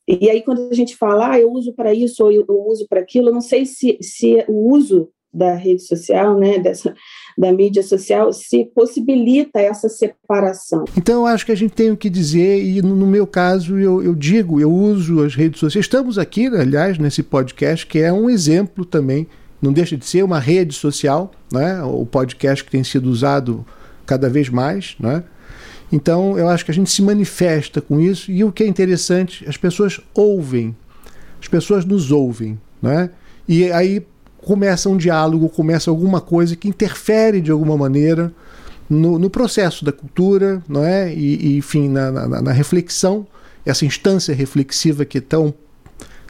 e 0.07 0.29
aí 0.29 0.41
quando 0.41 0.69
a 0.69 0.73
gente 0.73 0.95
fala, 0.95 1.33
ah, 1.33 1.39
eu 1.39 1.51
uso 1.51 1.73
para 1.73 1.93
isso 1.93 2.23
ou 2.23 2.31
eu 2.31 2.45
uso 2.47 2.87
para 2.89 2.99
aquilo, 2.99 3.29
eu 3.29 3.33
não 3.33 3.41
sei 3.41 3.65
se, 3.65 3.97
se 4.01 4.43
o 4.47 4.73
uso 4.73 5.09
da 5.33 5.55
rede 5.55 5.83
social, 5.83 6.37
né, 6.39 6.57
dessa, 6.57 6.93
da 7.37 7.51
mídia 7.51 7.83
social, 7.83 8.33
se 8.33 8.65
possibilita 8.65 9.59
essa 9.59 9.87
separação. 9.87 10.85
Então, 10.97 11.21
eu 11.21 11.25
acho 11.27 11.45
que 11.45 11.51
a 11.51 11.55
gente 11.55 11.73
tem 11.73 11.91
o 11.91 11.97
que 11.97 12.09
dizer, 12.09 12.63
e 12.63 12.81
no 12.81 13.05
meu 13.05 13.27
caso, 13.27 13.77
eu, 13.77 14.01
eu 14.01 14.15
digo, 14.15 14.59
eu 14.59 14.71
uso 14.71 15.23
as 15.23 15.35
redes 15.35 15.59
sociais. 15.59 15.85
Estamos 15.85 16.17
aqui, 16.17 16.47
aliás, 16.47 16.97
nesse 16.97 17.21
podcast, 17.21 17.85
que 17.85 17.99
é 17.99 18.11
um 18.11 18.29
exemplo 18.29 18.83
também, 18.83 19.27
não 19.61 19.71
deixa 19.71 19.95
de 19.95 20.05
ser 20.05 20.23
uma 20.23 20.39
rede 20.39 20.73
social, 20.73 21.31
né, 21.51 21.83
o 21.83 22.05
podcast 22.05 22.63
que 22.63 22.71
tem 22.71 22.83
sido 22.83 23.09
usado 23.09 23.65
cada 24.05 24.29
vez 24.29 24.49
mais, 24.49 24.95
né? 24.99 25.23
Então, 25.91 26.37
eu 26.37 26.47
acho 26.47 26.63
que 26.63 26.71
a 26.71 26.73
gente 26.73 26.89
se 26.89 27.01
manifesta 27.01 27.81
com 27.81 27.99
isso, 27.99 28.31
e 28.31 28.43
o 28.43 28.51
que 28.51 28.63
é 28.63 28.67
interessante, 28.67 29.47
as 29.47 29.57
pessoas 29.57 29.99
ouvem, 30.13 30.75
as 31.41 31.47
pessoas 31.47 31.85
nos 31.85 32.11
ouvem, 32.11 32.59
né? 32.81 33.09
E 33.47 33.71
aí 33.71 34.05
começa 34.49 34.89
um 34.89 34.97
diálogo, 34.97 35.47
começa 35.47 35.91
alguma 35.91 36.19
coisa 36.19 36.55
que 36.55 36.67
interfere 36.67 37.39
de 37.39 37.51
alguma 37.51 37.77
maneira 37.77 38.33
no, 38.89 39.19
no 39.19 39.29
processo 39.29 39.85
da 39.85 39.91
cultura, 39.91 40.59
não 40.67 40.83
é? 40.83 41.13
E, 41.13 41.35
e 41.35 41.57
enfim, 41.57 41.87
na, 41.87 42.11
na, 42.11 42.41
na, 42.41 42.51
reflexão, 42.51 43.27
essa 43.63 43.85
instância 43.85 44.33
reflexiva 44.33 45.05
que 45.05 45.19
é 45.19 45.21
tão, 45.21 45.53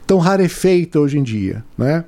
tão 0.06 0.18
rarefeita 0.18 1.00
hoje 1.00 1.16
em 1.16 1.22
dia, 1.22 1.64
não 1.78 1.86
é? 1.86 2.04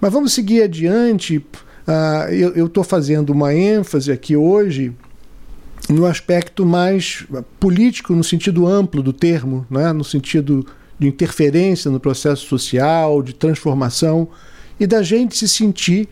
Mas 0.00 0.10
vamos 0.10 0.32
seguir 0.32 0.62
adiante. 0.62 1.36
Uh, 1.36 2.32
eu 2.56 2.64
estou 2.64 2.82
fazendo 2.82 3.28
uma 3.28 3.52
ênfase 3.52 4.10
aqui 4.10 4.34
hoje 4.34 4.94
no 5.90 6.06
aspecto 6.06 6.64
mais 6.64 7.26
político, 7.60 8.14
no 8.14 8.24
sentido 8.24 8.66
amplo 8.66 9.02
do 9.02 9.12
termo, 9.12 9.66
né? 9.68 9.92
no 9.92 10.04
sentido 10.04 10.66
de 10.98 11.06
interferência 11.06 11.90
no 11.90 12.00
processo 12.00 12.46
social, 12.46 13.22
de 13.22 13.34
transformação 13.34 14.26
e 14.78 14.86
da 14.86 15.02
gente 15.02 15.36
se 15.36 15.48
sentir 15.48 16.08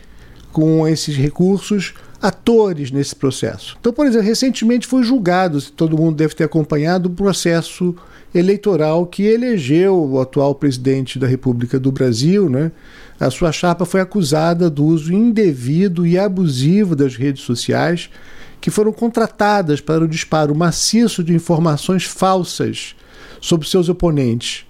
com 0.51 0.87
esses 0.87 1.15
recursos 1.15 1.93
atores 2.21 2.91
nesse 2.91 3.15
processo. 3.15 3.75
Então, 3.79 3.91
por 3.91 4.05
exemplo, 4.05 4.25
recentemente 4.25 4.87
foi 4.87 5.03
julgado, 5.03 5.61
todo 5.61 5.97
mundo 5.97 6.15
deve 6.15 6.33
ter 6.33 6.45
acompanhado, 6.45 7.09
o 7.09 7.13
processo 7.13 7.93
eleitoral 8.33 9.05
que 9.05 9.23
elegeu 9.23 10.01
o 10.01 10.21
atual 10.21 10.55
presidente 10.55 11.19
da 11.19 11.27
República 11.27 11.79
do 11.79 11.91
Brasil, 11.91 12.49
né? 12.49 12.71
A 13.19 13.29
sua 13.29 13.51
chapa 13.51 13.85
foi 13.85 14.01
acusada 14.01 14.69
do 14.69 14.85
uso 14.85 15.13
indevido 15.13 16.05
e 16.05 16.17
abusivo 16.17 16.95
das 16.95 17.15
redes 17.15 17.43
sociais, 17.43 18.09
que 18.59 18.71
foram 18.71 18.93
contratadas 18.93 19.81
para 19.81 20.03
o 20.03 20.07
disparo 20.07 20.55
maciço 20.55 21.23
de 21.23 21.33
informações 21.33 22.05
falsas 22.05 22.95
sobre 23.41 23.67
seus 23.67 23.89
oponentes 23.89 24.65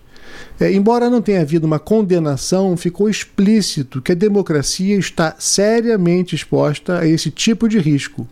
é, 0.60 0.72
embora 0.72 1.10
não 1.10 1.22
tenha 1.22 1.42
havido 1.42 1.68
uma 1.68 1.80
condenação, 1.80 2.78
ficou 2.78 3.10
explícito 3.10 4.02
que 4.02 4.12
a 4.12 4.16
democracia 4.16 4.98
está 4.98 5.36
seriamente 5.38 6.36
exposta 6.36 7.00
a 7.00 7.08
esse 7.08 7.32
tipo 7.32 7.68
de 7.68 7.80
risco. 7.80 8.28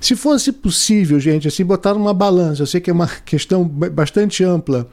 Se 0.00 0.14
fosse 0.14 0.52
possível, 0.52 1.18
gente, 1.18 1.48
assim, 1.48 1.64
botar 1.64 1.94
numa 1.94 2.14
balança, 2.14 2.62
eu 2.62 2.66
sei 2.66 2.80
que 2.80 2.90
é 2.90 2.92
uma 2.92 3.08
questão 3.24 3.64
bastante 3.64 4.44
ampla, 4.44 4.88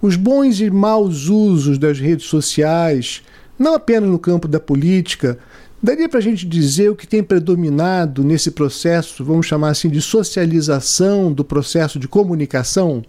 os 0.00 0.16
bons 0.16 0.60
e 0.60 0.70
maus 0.70 1.28
usos 1.28 1.78
das 1.78 1.98
redes 1.98 2.26
sociais, 2.26 3.22
não 3.58 3.74
apenas 3.74 4.08
no 4.08 4.18
campo 4.18 4.46
da 4.46 4.60
política, 4.60 5.38
daria 5.82 6.08
para 6.08 6.18
a 6.18 6.22
gente 6.22 6.46
dizer 6.46 6.90
o 6.90 6.96
que 6.96 7.06
tem 7.06 7.22
predominado 7.22 8.24
nesse 8.24 8.50
processo, 8.50 9.24
vamos 9.24 9.46
chamar 9.46 9.70
assim, 9.70 9.88
de 9.88 10.00
socialização 10.00 11.32
do 11.32 11.44
processo 11.44 11.98
de 11.98 12.08
comunicação? 12.08 13.02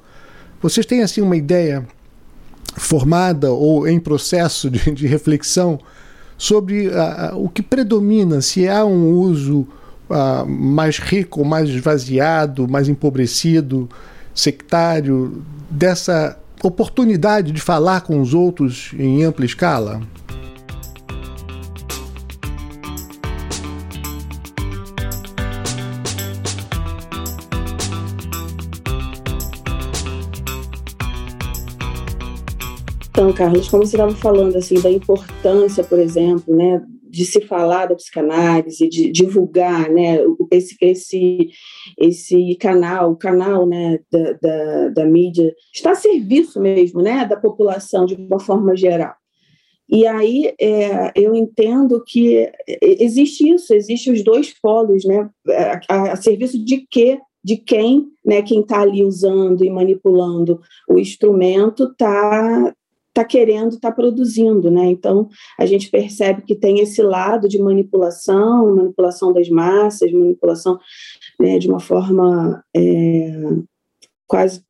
Vocês 0.61 0.85
têm 0.85 1.01
assim 1.01 1.21
uma 1.21 1.37
ideia 1.37 1.87
formada 2.75 3.51
ou 3.51 3.87
em 3.87 3.99
processo 3.99 4.69
de, 4.69 4.91
de 4.91 5.07
reflexão 5.07 5.79
sobre 6.37 6.87
uh, 6.87 7.35
o 7.35 7.49
que 7.49 7.61
predomina, 7.61 8.41
se 8.41 8.67
há 8.67 8.85
um 8.85 9.11
uso 9.11 9.67
uh, 10.09 10.45
mais 10.45 10.99
rico, 10.99 11.45
mais 11.45 11.69
esvaziado, 11.69 12.67
mais 12.67 12.89
empobrecido, 12.89 13.89
sectário, 14.33 15.41
dessa 15.69 16.37
oportunidade 16.61 17.51
de 17.51 17.61
falar 17.61 18.01
com 18.01 18.19
os 18.19 18.33
outros 18.33 18.91
em 18.97 19.23
ampla 19.23 19.45
escala? 19.45 20.01
Então, 33.15 33.31
Carlos, 33.31 33.69
como 33.69 33.85
você 33.85 33.95
estava 33.95 34.13
falando 34.13 34.57
assim 34.57 34.75
da 34.81 34.91
importância, 34.91 35.85
por 35.85 35.97
exemplo, 35.97 36.53
né, 36.53 36.83
de 37.09 37.23
se 37.23 37.39
falar 37.39 37.85
da 37.85 37.95
psicanálise, 37.95 38.89
de 38.89 39.09
divulgar, 39.09 39.89
né, 39.89 40.17
esse 40.51 40.75
esse 40.81 41.49
esse 41.97 42.57
canal, 42.59 43.13
o 43.13 43.15
canal, 43.15 43.65
né, 43.65 43.99
da, 44.11 44.33
da, 44.33 44.89
da 44.89 45.05
mídia 45.05 45.55
está 45.73 45.91
a 45.91 45.95
serviço 45.95 46.59
mesmo, 46.59 47.01
né, 47.01 47.25
da 47.25 47.37
população 47.37 48.05
de 48.05 48.15
uma 48.15 48.37
forma 48.37 48.75
geral. 48.75 49.13
E 49.87 50.05
aí 50.05 50.53
é, 50.59 51.13
eu 51.15 51.33
entendo 51.33 52.03
que 52.05 52.51
existe 52.81 53.49
isso, 53.49 53.73
existe 53.73 54.11
os 54.11 54.25
dois 54.25 54.53
polos, 54.59 55.05
né, 55.05 55.29
a, 55.87 56.11
a 56.11 56.15
serviço 56.17 56.61
de 56.61 56.85
quê? 56.91 57.17
de 57.41 57.57
quem, 57.57 58.07
né, 58.25 58.41
quem 58.41 58.61
está 58.61 58.81
ali 58.81 59.03
usando 59.03 59.63
e 59.63 59.69
manipulando 59.69 60.59
o 60.89 60.97
instrumento 60.97 61.83
está 61.91 62.73
está 63.15 63.23
querendo, 63.23 63.75
está 63.75 63.89
produzindo, 63.89 64.69
né? 64.69 64.85
Então 64.87 65.29
a 65.57 65.65
gente 65.65 65.89
percebe 65.89 66.41
que 66.41 66.53
tem 66.53 66.81
esse 66.81 67.01
lado 67.01 67.47
de 67.47 67.57
manipulação, 67.57 68.75
manipulação 68.75 69.31
das 69.31 69.49
massas, 69.49 70.11
manipulação 70.11 70.77
né, 71.39 71.57
de 71.57 71.69
uma 71.69 71.79
forma 71.79 72.61
é, 72.75 73.31
quase 74.27 74.61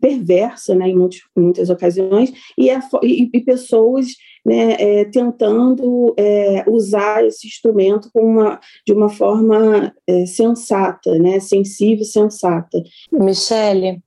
perversa, 0.00 0.74
né, 0.74 0.88
em, 0.88 0.96
muitos, 0.96 1.20
muitas 1.36 1.70
ocasiões, 1.70 2.32
e, 2.58 2.68
é, 2.70 2.78
e, 3.02 3.30
e 3.32 3.40
pessoas 3.40 4.08
né, 4.44 4.76
é, 4.78 5.04
tentando 5.06 6.14
é, 6.16 6.64
usar 6.68 7.24
esse 7.24 7.46
instrumento 7.46 8.10
uma, 8.14 8.60
de 8.86 8.92
uma 8.92 9.08
forma 9.08 9.92
é, 10.06 10.26
sensata, 10.26 11.18
né, 11.18 11.40
sensível 11.40 12.04
sensata. 12.04 12.82
Michele, 13.10 14.02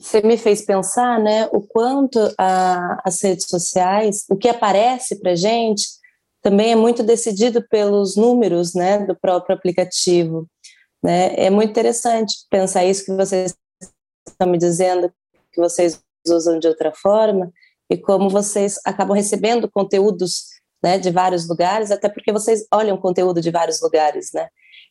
você 0.00 0.22
me 0.22 0.38
fez 0.38 0.62
pensar, 0.62 1.20
né, 1.20 1.46
o 1.52 1.60
quanto 1.60 2.18
a, 2.38 3.02
as 3.04 3.20
redes 3.22 3.46
sociais, 3.46 4.24
o 4.30 4.36
que 4.36 4.48
aparece 4.48 5.20
para 5.20 5.36
gente, 5.36 5.86
também 6.42 6.72
é 6.72 6.76
muito 6.76 7.02
decidido 7.02 7.62
pelos 7.68 8.16
números, 8.16 8.72
né, 8.72 9.04
do 9.04 9.14
próprio 9.14 9.54
aplicativo, 9.54 10.48
né? 11.02 11.34
É 11.36 11.50
muito 11.50 11.70
interessante 11.70 12.34
pensar 12.50 12.84
isso 12.84 13.04
que 13.04 13.12
vocês 13.12 13.54
estão 14.26 14.48
me 14.48 14.56
dizendo 14.56 15.12
que 15.52 15.60
vocês 15.60 16.00
usam 16.26 16.58
de 16.58 16.66
outra 16.66 16.92
forma 16.92 17.52
e 17.90 17.96
como 17.98 18.30
vocês 18.30 18.78
acabam 18.86 19.14
recebendo 19.14 19.70
conteúdos, 19.70 20.44
né, 20.82 20.98
de 20.98 21.10
vários 21.10 21.46
lugares, 21.46 21.90
até 21.90 22.08
porque 22.08 22.32
vocês 22.32 22.66
olham 22.72 22.96
conteúdo 22.96 23.38
de 23.38 23.50
vários 23.50 23.82
lugares, 23.82 24.30
né? 24.32 24.48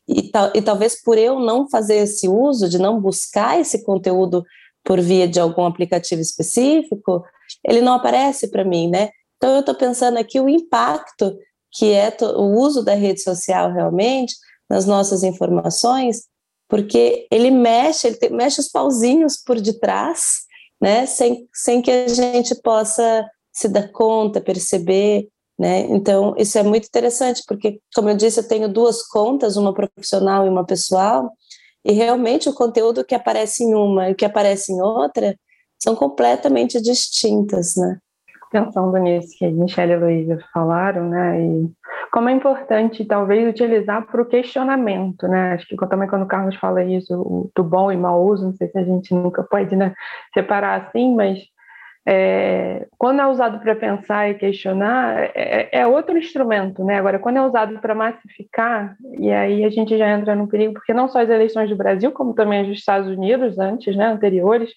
E, 0.08 0.30
e 0.54 0.62
talvez 0.62 1.02
por 1.02 1.18
eu 1.18 1.40
não 1.40 1.68
fazer 1.68 1.96
esse 1.96 2.28
uso, 2.28 2.68
de 2.68 2.78
não 2.78 3.00
buscar 3.00 3.58
esse 3.58 3.84
conteúdo 3.84 4.44
por 4.84 5.00
via 5.00 5.28
de 5.28 5.38
algum 5.38 5.66
aplicativo 5.66 6.20
específico, 6.20 7.24
ele 7.66 7.80
não 7.80 7.94
aparece 7.94 8.48
para 8.48 8.64
mim, 8.64 8.88
né? 8.88 9.10
Então 9.36 9.54
eu 9.54 9.60
estou 9.60 9.74
pensando 9.74 10.18
aqui 10.18 10.40
o 10.40 10.48
impacto 10.48 11.36
que 11.72 11.92
é 11.92 12.14
o 12.22 12.58
uso 12.58 12.84
da 12.84 12.94
rede 12.94 13.22
social 13.22 13.72
realmente 13.72 14.34
nas 14.68 14.86
nossas 14.86 15.22
informações, 15.22 16.24
porque 16.68 17.26
ele 17.30 17.50
mexe, 17.50 18.08
ele 18.08 18.34
mexe 18.34 18.60
os 18.60 18.68
pauzinhos 18.68 19.36
por 19.36 19.60
detrás, 19.60 20.40
né? 20.80 21.06
Sem, 21.06 21.48
sem 21.52 21.82
que 21.82 21.90
a 21.90 22.08
gente 22.08 22.54
possa 22.56 23.28
se 23.52 23.68
dar 23.68 23.88
conta, 23.88 24.40
perceber, 24.40 25.28
né? 25.58 25.80
Então 25.90 26.34
isso 26.38 26.58
é 26.58 26.62
muito 26.62 26.86
interessante, 26.86 27.42
porque 27.46 27.80
como 27.94 28.08
eu 28.08 28.16
disse, 28.16 28.40
eu 28.40 28.48
tenho 28.48 28.68
duas 28.72 29.06
contas, 29.06 29.56
uma 29.56 29.74
profissional 29.74 30.46
e 30.46 30.48
uma 30.48 30.64
pessoal, 30.64 31.32
e 31.84 31.92
realmente 31.92 32.48
o 32.48 32.54
conteúdo 32.54 33.04
que 33.04 33.14
aparece 33.14 33.64
em 33.64 33.74
uma 33.74 34.10
e 34.10 34.14
que 34.14 34.24
aparece 34.24 34.72
em 34.72 34.80
outra 34.80 35.34
são 35.78 35.94
completamente 35.94 36.80
distintas, 36.80 37.74
né? 37.76 37.98
Pensando 38.50 38.96
nisso 38.98 39.28
que 39.38 39.48
Michelle 39.48 39.92
e 39.92 39.96
Luísa 39.96 40.38
falaram, 40.52 41.08
né, 41.08 41.40
e 41.40 41.70
como 42.10 42.28
é 42.28 42.32
importante 42.32 43.04
talvez 43.04 43.48
utilizar 43.48 44.04
para 44.06 44.20
o 44.20 44.26
questionamento, 44.26 45.28
né, 45.28 45.52
acho 45.52 45.68
que 45.68 45.76
também 45.86 46.08
quando 46.08 46.24
o 46.24 46.26
Carlos 46.26 46.56
fala 46.56 46.82
isso, 46.82 47.48
do 47.54 47.62
bom 47.62 47.92
e 47.92 47.96
mau 47.96 48.26
uso, 48.26 48.46
não 48.46 48.52
sei 48.56 48.68
se 48.68 48.76
a 48.76 48.82
gente 48.82 49.14
nunca 49.14 49.44
pode, 49.44 49.76
né, 49.76 49.94
separar 50.34 50.80
assim, 50.80 51.14
mas 51.14 51.38
é, 52.06 52.86
quando 52.96 53.20
é 53.20 53.26
usado 53.26 53.60
para 53.60 53.76
pensar 53.76 54.30
e 54.30 54.34
questionar, 54.34 55.30
é, 55.34 55.68
é, 55.70 55.86
outro 55.86 56.16
instrumento, 56.16 56.82
né? 56.84 56.96
Agora, 56.96 57.18
quando 57.18 57.36
é 57.36 57.42
usado 57.42 57.78
para 57.78 57.94
massificar, 57.94 58.96
e 59.18 59.30
aí 59.30 59.64
a 59.64 59.70
gente 59.70 59.96
já 59.96 60.08
entra 60.10 60.34
no 60.34 60.48
perigo, 60.48 60.74
porque 60.74 60.94
não 60.94 61.08
só 61.08 61.20
as 61.20 61.28
eleições 61.28 61.68
do 61.68 61.76
Brasil, 61.76 62.10
como 62.12 62.34
também 62.34 62.60
as 62.60 62.68
dos 62.68 62.78
Estados 62.78 63.08
Unidos 63.08 63.58
antes, 63.58 63.94
né, 63.94 64.06
anteriores, 64.06 64.70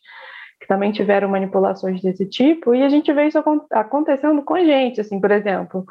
que 0.60 0.68
também 0.68 0.92
tiveram 0.92 1.30
manipulações 1.30 2.01
desse 2.01 2.25
tipo, 2.27 2.75
e 2.75 2.84
a 2.84 2.89
gente 2.89 3.12
vê 3.12 3.25
isso 3.25 3.42
acontecendo 3.72 4.42
com 4.44 4.56
a 4.56 4.63
gente, 4.63 5.01
assim, 5.01 5.20
por 5.20 5.32
exemplo, 5.32 5.86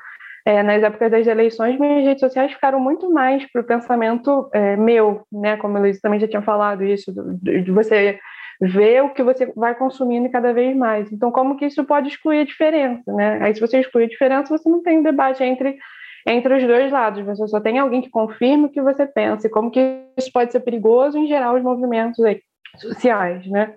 é, 0.45 0.63
nas 0.63 0.83
épocas 0.83 1.11
das 1.11 1.27
eleições, 1.27 1.79
minhas 1.79 2.05
redes 2.05 2.21
sociais 2.21 2.53
ficaram 2.53 2.81
muito 2.81 3.11
mais 3.11 3.45
para 3.51 3.63
o 3.63 3.65
pensamento 3.67 4.51
é, 4.53 4.77
meu, 4.77 5.27
né, 5.31 5.57
como 5.57 5.77
a 5.77 5.81
Luiz 5.81 6.01
também 6.01 6.21
já 6.21 6.29
tinha 6.29 6.43
falado 6.43 6.85
isso, 6.85 7.13
de, 7.41 7.63
de 7.63 7.71
você 7.71 8.19
ver 8.65 9.03
o 9.03 9.11
que 9.13 9.23
você 9.25 9.53
vai 9.57 9.75
consumindo 9.75 10.31
cada 10.31 10.53
vez 10.53 10.77
mais. 10.77 11.11
Então, 11.11 11.33
como 11.33 11.57
que 11.57 11.67
isso 11.67 11.85
pode 11.85 12.09
excluir 12.09 12.41
a 12.41 12.45
diferença, 12.45 13.13
né? 13.13 13.39
Aí, 13.43 13.53
se 13.55 13.61
você 13.61 13.81
exclui 13.81 14.05
a 14.05 14.09
diferença, 14.09 14.57
você 14.57 14.69
não 14.69 14.83
tem 14.83 15.03
debate 15.03 15.43
entre 15.43 15.77
entre 16.25 16.55
os 16.55 16.63
dois 16.63 16.93
lados, 16.93 17.25
você 17.25 17.49
só 17.49 17.61
tem 17.61 17.81
alguém 17.81 18.01
que 18.01 18.09
confirma 18.09 18.69
o 18.69 18.71
que 18.71 18.81
você 18.81 19.05
pensa, 19.05 19.49
e 19.49 19.51
como 19.51 19.73
que 19.73 20.05
isso 20.17 20.31
pode 20.33 20.53
ser 20.53 20.61
perigoso 20.61 21.19
em 21.19 21.27
geral 21.27 21.57
os 21.57 21.63
movimentos 21.65 22.25
aí, 22.25 22.41
sociais, 22.77 23.45
né? 23.49 23.75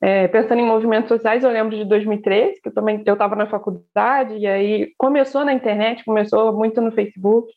É, 0.00 0.28
pensando 0.28 0.60
em 0.60 0.66
movimentos 0.66 1.08
sociais, 1.08 1.42
eu 1.42 1.50
lembro 1.50 1.76
de 1.76 1.84
2013, 1.84 2.60
que 2.60 2.68
eu 2.68 2.74
também 2.74 3.02
eu 3.04 3.14
estava 3.14 3.34
na 3.34 3.48
faculdade, 3.48 4.36
e 4.36 4.46
aí 4.46 4.92
começou 4.96 5.44
na 5.44 5.52
internet, 5.52 6.04
começou 6.04 6.52
muito 6.52 6.80
no 6.80 6.92
Facebook, 6.92 7.52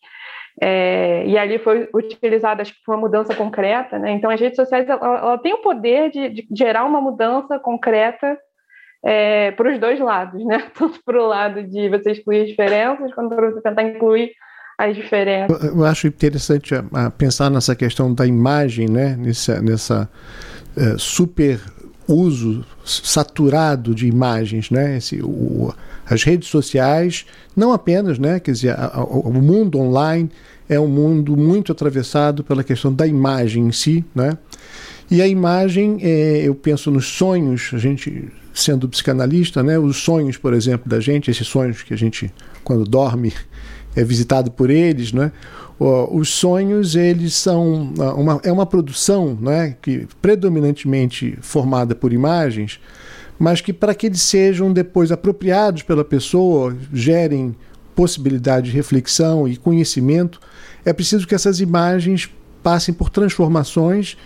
é, 0.61 1.25
e 1.27 1.37
ali 1.37 1.59
foi 1.59 1.89
utilizada, 1.93 2.61
acho 2.61 2.73
que 2.73 2.83
foi 2.85 2.95
uma 2.95 3.01
mudança 3.01 3.35
concreta, 3.35 3.99
né? 3.99 4.11
Então, 4.11 4.29
as 4.29 4.39
redes 4.39 4.55
sociais, 4.55 4.87
ela, 4.87 5.17
ela 5.17 5.37
tem 5.37 5.53
o 5.53 5.61
poder 5.61 6.09
de, 6.09 6.29
de, 6.29 6.47
gerar 6.55 6.85
uma 6.85 7.01
mudança 7.01 7.59
concreta 7.59 8.37
é, 9.03 9.51
para 9.51 9.73
os 9.73 9.79
dois 9.79 9.99
lados, 9.99 10.43
né? 10.45 10.63
Tanto 10.77 10.99
para 11.03 11.21
o 11.21 11.27
lado 11.27 11.61
de 11.63 11.89
você 11.89 12.11
excluir 12.11 12.43
as 12.43 12.47
diferenças, 12.47 13.13
quanto 13.13 13.35
para 13.35 13.51
você 13.51 13.61
tentar 13.61 13.83
incluir 13.83 14.31
as 14.77 14.95
diferenças. 14.95 15.61
Eu, 15.63 15.77
eu 15.77 15.85
acho 15.85 16.07
interessante 16.07 16.73
a, 16.73 16.83
a 16.93 17.11
pensar 17.11 17.49
nessa 17.49 17.75
questão 17.75 18.13
da 18.13 18.25
imagem, 18.25 18.89
né? 18.89 19.17
Nessa, 19.17 19.61
nessa 19.61 20.09
uh, 20.77 20.97
super 20.97 21.59
uso 22.07 22.63
saturado 22.83 23.95
de 23.95 24.07
imagens, 24.07 24.69
né? 24.69 24.97
Esse, 24.97 25.21
o, 25.21 25.73
as 26.05 26.23
redes 26.23 26.49
sociais, 26.49 27.25
não 27.55 27.73
apenas, 27.73 28.19
né? 28.19 28.39
Quer 28.39 28.51
dizer, 28.51 28.71
a, 28.71 28.85
a, 28.93 29.03
o 29.03 29.33
mundo 29.33 29.79
online 29.79 30.29
é 30.69 30.79
um 30.79 30.87
mundo 30.87 31.35
muito 31.35 31.71
atravessado 31.71 32.43
pela 32.43 32.63
questão 32.63 32.93
da 32.93 33.05
imagem 33.05 33.67
em 33.67 33.71
si, 33.71 34.03
né? 34.13 34.37
E 35.09 35.21
a 35.21 35.27
imagem, 35.27 35.99
é, 36.01 36.41
eu 36.43 36.55
penso 36.55 36.89
nos 36.89 37.05
sonhos, 37.05 37.69
a 37.73 37.77
gente 37.77 38.27
sendo 38.53 38.87
psicanalista, 38.87 39.61
né? 39.61 39.77
Os 39.77 39.97
sonhos, 39.97 40.37
por 40.37 40.53
exemplo, 40.53 40.89
da 40.89 40.99
gente, 40.99 41.29
esses 41.29 41.47
sonhos 41.47 41.83
que 41.83 41.93
a 41.93 41.97
gente, 41.97 42.31
quando 42.63 42.85
dorme, 42.85 43.33
é 43.95 44.03
visitado 44.03 44.51
por 44.51 44.69
eles, 44.69 45.13
né? 45.13 45.31
os 45.77 46.29
sonhos 46.29 46.95
eles 46.95 47.33
são 47.33 47.93
ah, 47.99 48.13
uma, 48.13 48.39
é 48.43 48.51
uma 48.51 48.65
produção 48.65 49.37
né, 49.39 49.75
que 49.81 50.07
predominantemente 50.21 51.37
formada 51.41 51.93
por 51.93 52.13
imagens, 52.13 52.79
mas 53.37 53.59
que 53.59 53.73
para 53.73 53.93
que 53.93 54.07
eles 54.07 54.21
sejam 54.21 54.71
depois 54.71 55.11
apropriados 55.11 55.83
pela 55.83 56.05
pessoa, 56.05 56.75
gerem 56.93 57.53
possibilidade 57.93 58.69
de 58.69 58.75
reflexão 58.75 59.47
e 59.47 59.57
conhecimento, 59.57 60.39
é 60.85 60.93
preciso 60.93 61.27
que 61.27 61.35
essas 61.35 61.59
imagens 61.59 62.29
passem 62.63 62.93
por 62.93 63.09
transformações 63.09 64.17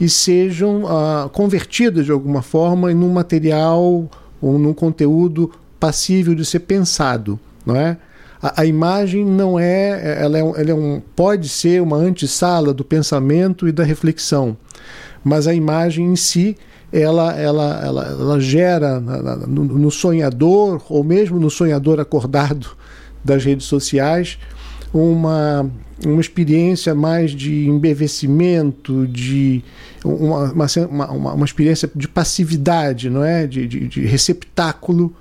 e 0.00 0.08
sejam 0.08 0.84
uh, 0.84 1.28
convertidas 1.30 2.06
de 2.06 2.12
alguma 2.12 2.42
forma 2.42 2.90
em 2.90 2.96
um 2.96 3.12
material 3.12 4.08
ou 4.40 4.58
num 4.58 4.74
conteúdo 4.74 5.50
passível 5.78 6.34
de 6.34 6.44
ser 6.44 6.60
pensado, 6.60 7.38
não 7.64 7.76
é? 7.76 7.98
A, 8.44 8.60
a 8.60 8.66
imagem 8.66 9.24
não 9.24 9.58
é 9.58 10.18
ela, 10.22 10.36
é, 10.36 10.40
ela 10.40 10.70
é 10.70 10.74
um, 10.74 11.00
pode 11.16 11.48
ser 11.48 11.80
uma 11.80 11.96
antessala 11.96 12.74
do 12.74 12.84
pensamento 12.84 13.66
e 13.66 13.72
da 13.72 13.82
reflexão, 13.82 14.54
mas 15.24 15.46
a 15.46 15.54
imagem 15.54 16.12
em 16.12 16.16
si 16.16 16.54
ela, 16.92 17.32
ela, 17.32 17.80
ela, 17.82 18.06
ela 18.06 18.40
gera 18.40 19.00
no, 19.00 19.64
no 19.64 19.90
sonhador, 19.90 20.84
ou 20.90 21.02
mesmo 21.02 21.40
no 21.40 21.50
sonhador 21.50 21.98
acordado 21.98 22.76
das 23.24 23.44
redes 23.44 23.66
sociais, 23.66 24.38
uma, 24.92 25.68
uma 26.06 26.20
experiência 26.20 26.94
mais 26.94 27.32
de 27.32 27.66
embevecimento, 27.66 29.08
de 29.08 29.64
uma, 30.04 30.52
uma, 30.52 31.10
uma, 31.10 31.32
uma 31.32 31.44
experiência 31.44 31.90
de 31.96 32.06
passividade, 32.06 33.10
não 33.10 33.24
é? 33.24 33.46
de, 33.46 33.66
de, 33.66 33.88
de 33.88 34.00
receptáculo. 34.02 35.12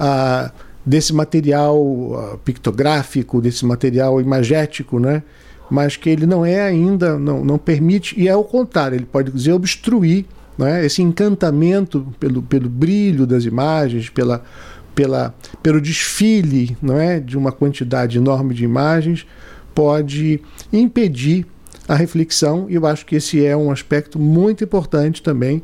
Uh, 0.00 0.67
desse 0.84 1.12
material 1.12 1.76
uh, 1.78 2.38
pictográfico, 2.44 3.40
desse 3.40 3.64
material 3.64 4.20
imagético, 4.20 4.98
né? 4.98 5.22
mas 5.70 5.96
que 5.96 6.08
ele 6.08 6.26
não 6.26 6.44
é 6.44 6.62
ainda, 6.62 7.18
não, 7.18 7.44
não 7.44 7.58
permite, 7.58 8.18
e 8.18 8.26
é 8.26 8.34
o 8.34 8.42
contrário, 8.42 8.96
ele 8.96 9.04
pode 9.04 9.30
dizer 9.30 9.52
obstruir 9.52 10.24
né? 10.56 10.84
esse 10.84 11.02
encantamento 11.02 12.06
pelo, 12.18 12.42
pelo 12.42 12.68
brilho 12.68 13.26
das 13.26 13.44
imagens, 13.44 14.08
pela, 14.08 14.42
pela, 14.94 15.34
pelo 15.62 15.80
desfile 15.80 16.76
não 16.80 16.98
é? 16.98 17.20
de 17.20 17.36
uma 17.36 17.52
quantidade 17.52 18.16
enorme 18.16 18.54
de 18.54 18.64
imagens, 18.64 19.26
pode 19.74 20.40
impedir 20.72 21.46
a 21.86 21.94
reflexão, 21.94 22.66
e 22.68 22.74
eu 22.74 22.86
acho 22.86 23.06
que 23.06 23.16
esse 23.16 23.44
é 23.44 23.56
um 23.56 23.70
aspecto 23.70 24.18
muito 24.18 24.64
importante 24.64 25.22
também 25.22 25.62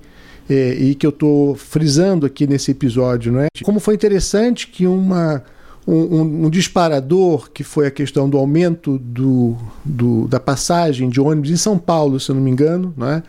é, 0.48 0.74
e 0.74 0.94
que 0.94 1.06
eu 1.06 1.10
estou 1.10 1.54
frisando 1.54 2.26
aqui 2.26 2.46
nesse 2.46 2.70
episódio, 2.70 3.32
não 3.32 3.40
é? 3.40 3.48
Como 3.62 3.80
foi 3.80 3.94
interessante 3.94 4.66
que 4.68 4.86
uma 4.86 5.42
um, 5.86 6.46
um, 6.46 6.50
disparador 6.50 7.50
que 7.50 7.62
foi 7.62 7.86
a 7.86 7.90
questão 7.90 8.28
do 8.28 8.38
aumento 8.38 8.98
do, 8.98 9.56
do, 9.84 10.26
da 10.28 10.40
passagem 10.40 11.10
de 11.10 11.20
ônibus 11.20 11.50
em 11.50 11.56
São 11.56 11.78
Paulo, 11.78 12.18
se 12.18 12.30
eu 12.30 12.34
não 12.34 12.42
me 12.42 12.50
engano, 12.50 12.94
não 12.96 13.08
é? 13.08 13.22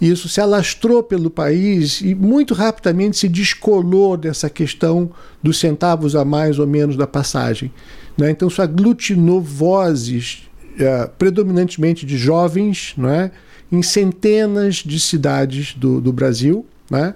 Isso 0.00 0.30
se 0.30 0.40
alastrou 0.40 1.02
pelo 1.02 1.28
país 1.28 2.00
e 2.00 2.14
muito 2.14 2.54
rapidamente 2.54 3.18
se 3.18 3.28
descolou 3.28 4.16
dessa 4.16 4.48
questão 4.48 5.10
dos 5.42 5.58
centavos 5.58 6.16
a 6.16 6.24
mais 6.24 6.58
ou 6.58 6.66
menos 6.66 6.96
da 6.96 7.06
passagem. 7.06 7.70
Né? 8.16 8.30
Então, 8.30 8.48
isso 8.48 8.62
aglutinou 8.62 9.42
vozes 9.42 10.48
uh, 10.76 11.10
predominantemente 11.18 12.06
de 12.06 12.16
jovens, 12.16 12.94
não 12.96 13.10
é? 13.10 13.30
Em 13.70 13.82
centenas 13.82 14.76
de 14.76 14.98
cidades 14.98 15.74
do, 15.74 16.00
do 16.00 16.12
Brasil, 16.12 16.66
né? 16.90 17.14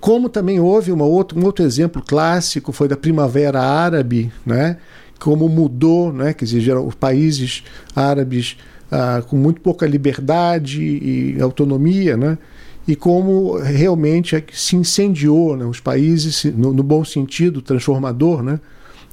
Como 0.00 0.28
também 0.28 0.60
houve 0.60 0.92
uma 0.92 1.06
outra, 1.06 1.38
um 1.38 1.44
outro 1.46 1.64
exemplo 1.64 2.02
clássico, 2.06 2.72
foi 2.72 2.86
da 2.86 2.96
Primavera 2.96 3.62
Árabe, 3.62 4.30
né? 4.44 4.76
como 5.18 5.48
mudou, 5.48 6.12
né? 6.12 6.34
quer 6.34 6.44
dizer, 6.44 6.76
os 6.76 6.94
países 6.94 7.64
árabes 7.96 8.58
ah, 8.92 9.22
com 9.26 9.36
muito 9.36 9.62
pouca 9.62 9.86
liberdade 9.86 10.82
e 10.82 11.40
autonomia, 11.40 12.18
né? 12.18 12.36
e 12.86 12.94
como 12.94 13.56
realmente 13.56 14.44
se 14.52 14.76
incendiou 14.76 15.56
né? 15.56 15.64
os 15.64 15.80
países, 15.80 16.44
no, 16.44 16.74
no, 16.74 16.82
bom 16.82 17.02
sentido, 17.02 17.62
transformador. 17.62 18.42
Né? 18.42 18.60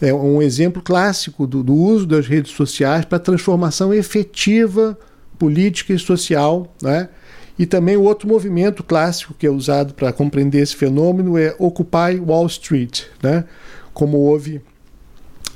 É 0.02 0.14
um 0.14 0.42
exemplo 0.42 0.82
clássico 0.82 1.48
do, 1.48 1.64
do 1.64 1.74
uso 1.74 2.06
das 2.06 2.28
redes 2.28 2.52
sociais 2.52 3.06
para 3.06 3.18
transformação 3.18 3.94
efetiva 3.94 4.98
política 5.42 5.92
e 5.92 5.98
social, 5.98 6.72
né? 6.80 7.10
E 7.58 7.66
também 7.66 7.98
o 7.98 8.04
outro 8.04 8.28
movimento 8.28 8.84
clássico 8.84 9.34
que 9.34 9.48
é 9.48 9.50
usado 9.50 9.96
para 9.96 10.14
compreender 10.14 10.62
esse 10.62 10.76
fenômeno 10.76 11.36
é 11.36 11.56
Occupy 11.58 12.20
Wall 12.24 12.46
Street, 12.46 13.06
né? 13.24 13.44
Como 13.92 14.20
houve 14.20 14.62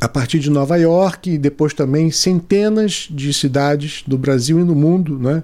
a 0.02 0.10
partir 0.10 0.39
de 0.39 0.50
Nova 0.50 0.76
York 0.76 1.30
e 1.30 1.38
depois 1.38 1.71
também 1.71 2.10
centenas 2.10 3.08
de 3.12 3.32
cidades 3.32 4.04
do 4.08 4.17
Brasil 4.17 4.60
e 4.60 4.63
no 4.63 4.74
mundo, 4.74 5.19
né? 5.19 5.43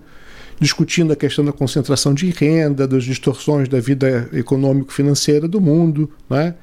discutindo 0.60 1.14
a 1.14 1.16
questão 1.16 1.46
da 1.46 1.52
concentração 1.52 2.14
de 2.14 2.30
renda, 2.32 2.88
das 2.88 3.04
distorções 3.04 3.70
da 3.70 3.80
vida 3.80 4.28
econômico-financeira 4.34 5.48
do 5.48 5.62
mundo. 5.62 6.10
Né? 6.28 6.56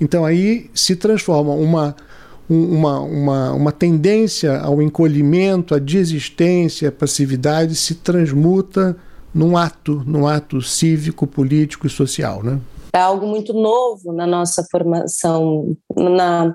Então 0.00 0.24
aí 0.24 0.70
se 0.72 0.94
transforma 0.94 1.52
uma 1.52 1.96
uma, 2.48 3.00
uma, 3.00 3.52
uma 3.52 3.72
tendência 3.72 4.60
ao 4.60 4.82
encolhimento, 4.82 5.74
à 5.74 5.78
desistência, 5.78 6.88
à 6.88 6.92
passividade 6.92 7.74
se 7.74 7.94
transmuta 7.96 8.96
num 9.34 9.56
ato, 9.56 10.02
num 10.06 10.26
ato 10.26 10.60
cívico, 10.62 11.26
político 11.26 11.86
e 11.86 11.90
social, 11.90 12.42
né? 12.42 12.60
É 12.92 12.98
algo 12.98 13.26
muito 13.26 13.52
novo 13.52 14.12
na 14.12 14.26
nossa 14.26 14.64
formação, 14.70 15.76
na, 15.96 16.54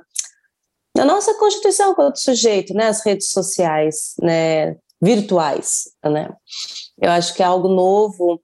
na 0.95 1.06
nossa 1.06 1.34
constituição 1.34 1.93
quanto 1.93 2.19
sujeito, 2.19 2.73
né? 2.73 2.88
As 2.88 3.06
redes 3.06 3.32
sociais, 3.32 4.13
né? 4.21 4.78
Virtuais, 5.02 5.89
né? 6.06 6.30
Eu 7.02 7.12
acho 7.12 7.34
que 7.34 7.43
é 7.43 7.45
algo 7.45 7.67
novo 7.67 8.39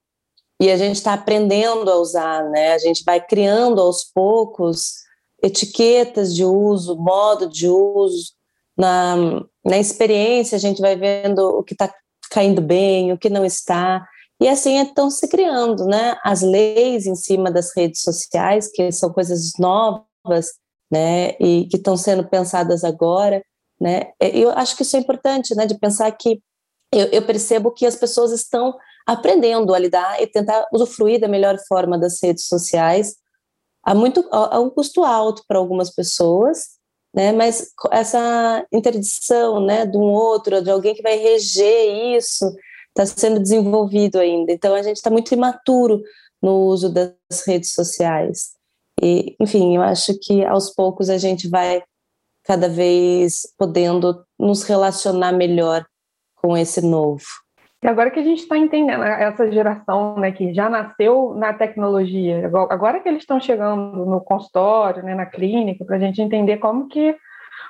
e 0.62 0.70
a 0.70 0.78
gente 0.78 0.96
está 0.96 1.14
aprendendo 1.14 1.90
a 1.90 1.98
usar, 1.98 2.44
né? 2.50 2.74
A 2.74 2.80
gente 2.80 3.04
vai 3.06 3.26
criando 3.26 3.80
aos 3.80 4.04
poucos 4.04 5.05
etiquetas 5.46 6.34
de 6.34 6.44
uso, 6.44 6.96
modo 6.98 7.48
de 7.48 7.68
uso. 7.68 8.34
Na, 8.78 9.16
na 9.64 9.78
experiência, 9.78 10.56
a 10.56 10.60
gente 10.60 10.82
vai 10.82 10.96
vendo 10.96 11.40
o 11.40 11.64
que 11.64 11.74
está 11.74 11.94
caindo 12.32 12.62
bem, 12.62 13.14
o 13.14 13.18
que 13.18 13.30
não 13.30 13.46
está. 13.46 14.06
E 14.42 14.50
assim 14.50 14.82
estão 14.82 15.10
se 15.10 15.28
criando 15.30 15.86
né, 15.86 16.18
as 16.24 16.42
leis 16.42 17.06
em 17.06 17.16
cima 17.16 17.50
das 17.52 17.76
redes 17.76 18.02
sociais, 18.02 18.70
que 18.70 18.92
são 18.92 19.14
coisas 19.14 19.54
novas 19.58 20.52
né, 20.92 21.32
e 21.40 21.68
que 21.70 21.78
estão 21.78 21.96
sendo 21.96 22.28
pensadas 22.28 22.84
agora. 22.84 23.42
Né? 23.80 24.12
Eu 24.20 24.50
acho 24.52 24.76
que 24.76 24.82
isso 24.82 24.98
é 24.98 25.00
importante, 25.00 25.56
né, 25.56 25.66
de 25.66 25.78
pensar 25.80 26.12
que 26.12 26.42
eu, 26.92 27.06
eu 27.08 27.22
percebo 27.22 27.72
que 27.72 27.86
as 27.86 27.96
pessoas 27.96 28.32
estão 28.32 28.76
aprendendo 29.06 29.74
a 29.74 29.80
lidar 29.80 30.22
e 30.22 30.28
tentar 30.28 30.66
usufruir 30.74 31.20
da 31.20 31.28
melhor 31.28 31.58
forma 31.68 31.98
das 31.98 32.22
redes 32.22 32.48
sociais, 32.48 33.16
há 33.86 33.94
muito 33.96 34.28
há 34.32 34.60
um 34.60 34.70
custo 34.70 35.04
alto 35.04 35.44
para 35.48 35.60
algumas 35.60 35.92
pessoas, 35.94 36.76
né? 37.14 37.32
Mas 37.32 37.72
essa 37.92 38.66
interdição, 38.74 39.64
né, 39.66 39.86
de 39.86 39.98
um 39.98 40.12
outro, 40.12 40.62
de 40.62 40.70
alguém 40.70 40.96
que 40.96 41.04
vai 41.04 41.18
reger 41.18 42.18
isso, 42.18 42.46
está 42.90 43.06
sendo 43.06 43.40
desenvolvido 43.40 44.20
ainda. 44.20 44.52
Então 44.52 44.74
a 44.74 44.82
gente 44.82 44.98
está 44.98 45.10
muito 45.10 45.34
imaturo 45.34 46.02
no 46.42 46.66
uso 46.66 46.90
das 46.90 47.14
redes 47.46 47.74
sociais. 47.74 48.54
E, 49.02 49.36
enfim, 49.40 49.76
eu 49.76 49.82
acho 49.82 50.18
que 50.20 50.44
aos 50.46 50.74
poucos 50.74 51.10
a 51.10 51.18
gente 51.18 51.50
vai 51.50 51.84
cada 52.44 52.70
vez 52.70 53.42
podendo 53.58 54.26
nos 54.40 54.64
relacionar 54.64 55.32
melhor 55.32 55.86
com 56.36 56.56
esse 56.56 56.82
novo. 56.82 57.26
E 57.84 57.88
agora 57.88 58.10
que 58.10 58.20
a 58.20 58.24
gente 58.24 58.40
está 58.40 58.58
entendendo 58.58 59.04
essa 59.04 59.52
geração 59.52 60.18
né, 60.18 60.32
que 60.32 60.54
já 60.54 60.70
nasceu 60.70 61.36
na 61.36 61.54
tecnologia, 61.54 62.50
agora 62.70 63.00
que 63.00 63.08
eles 63.08 63.22
estão 63.22 63.40
chegando 63.40 64.06
no 64.06 64.22
consultório, 64.22 65.04
né, 65.04 65.14
na 65.14 65.26
clínica, 65.26 65.86
para 65.86 65.98
a 65.98 66.00
gente 66.00 66.22
entender 66.22 66.58
como 66.58 66.88
que 66.88 67.16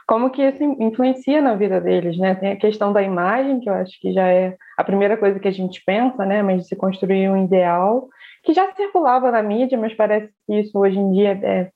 como 0.07 0.29
que 0.29 0.41
isso 0.43 0.63
influencia 0.63 1.41
na 1.41 1.55
vida 1.55 1.81
deles, 1.81 2.17
né? 2.17 2.35
Tem 2.35 2.51
a 2.51 2.55
questão 2.55 2.93
da 2.93 3.01
imagem, 3.01 3.59
que 3.59 3.67
eu 3.67 3.73
acho 3.73 3.99
que 3.99 4.13
já 4.13 4.27
é 4.27 4.55
a 4.77 4.83
primeira 4.83 5.17
coisa 5.17 5.39
que 5.39 5.47
a 5.47 5.51
gente 5.51 5.81
pensa, 5.83 6.23
né? 6.25 6.43
Mas 6.43 6.61
de 6.61 6.67
se 6.67 6.75
construir 6.75 7.27
um 7.27 7.43
ideal, 7.43 8.07
que 8.43 8.53
já 8.53 8.71
circulava 8.73 9.31
na 9.31 9.41
mídia, 9.41 9.77
mas 9.77 9.95
parece 9.95 10.31
que 10.45 10.59
isso 10.59 10.77
hoje 10.77 10.99
em 10.99 11.11
dia 11.11 11.39
é, 11.43 11.71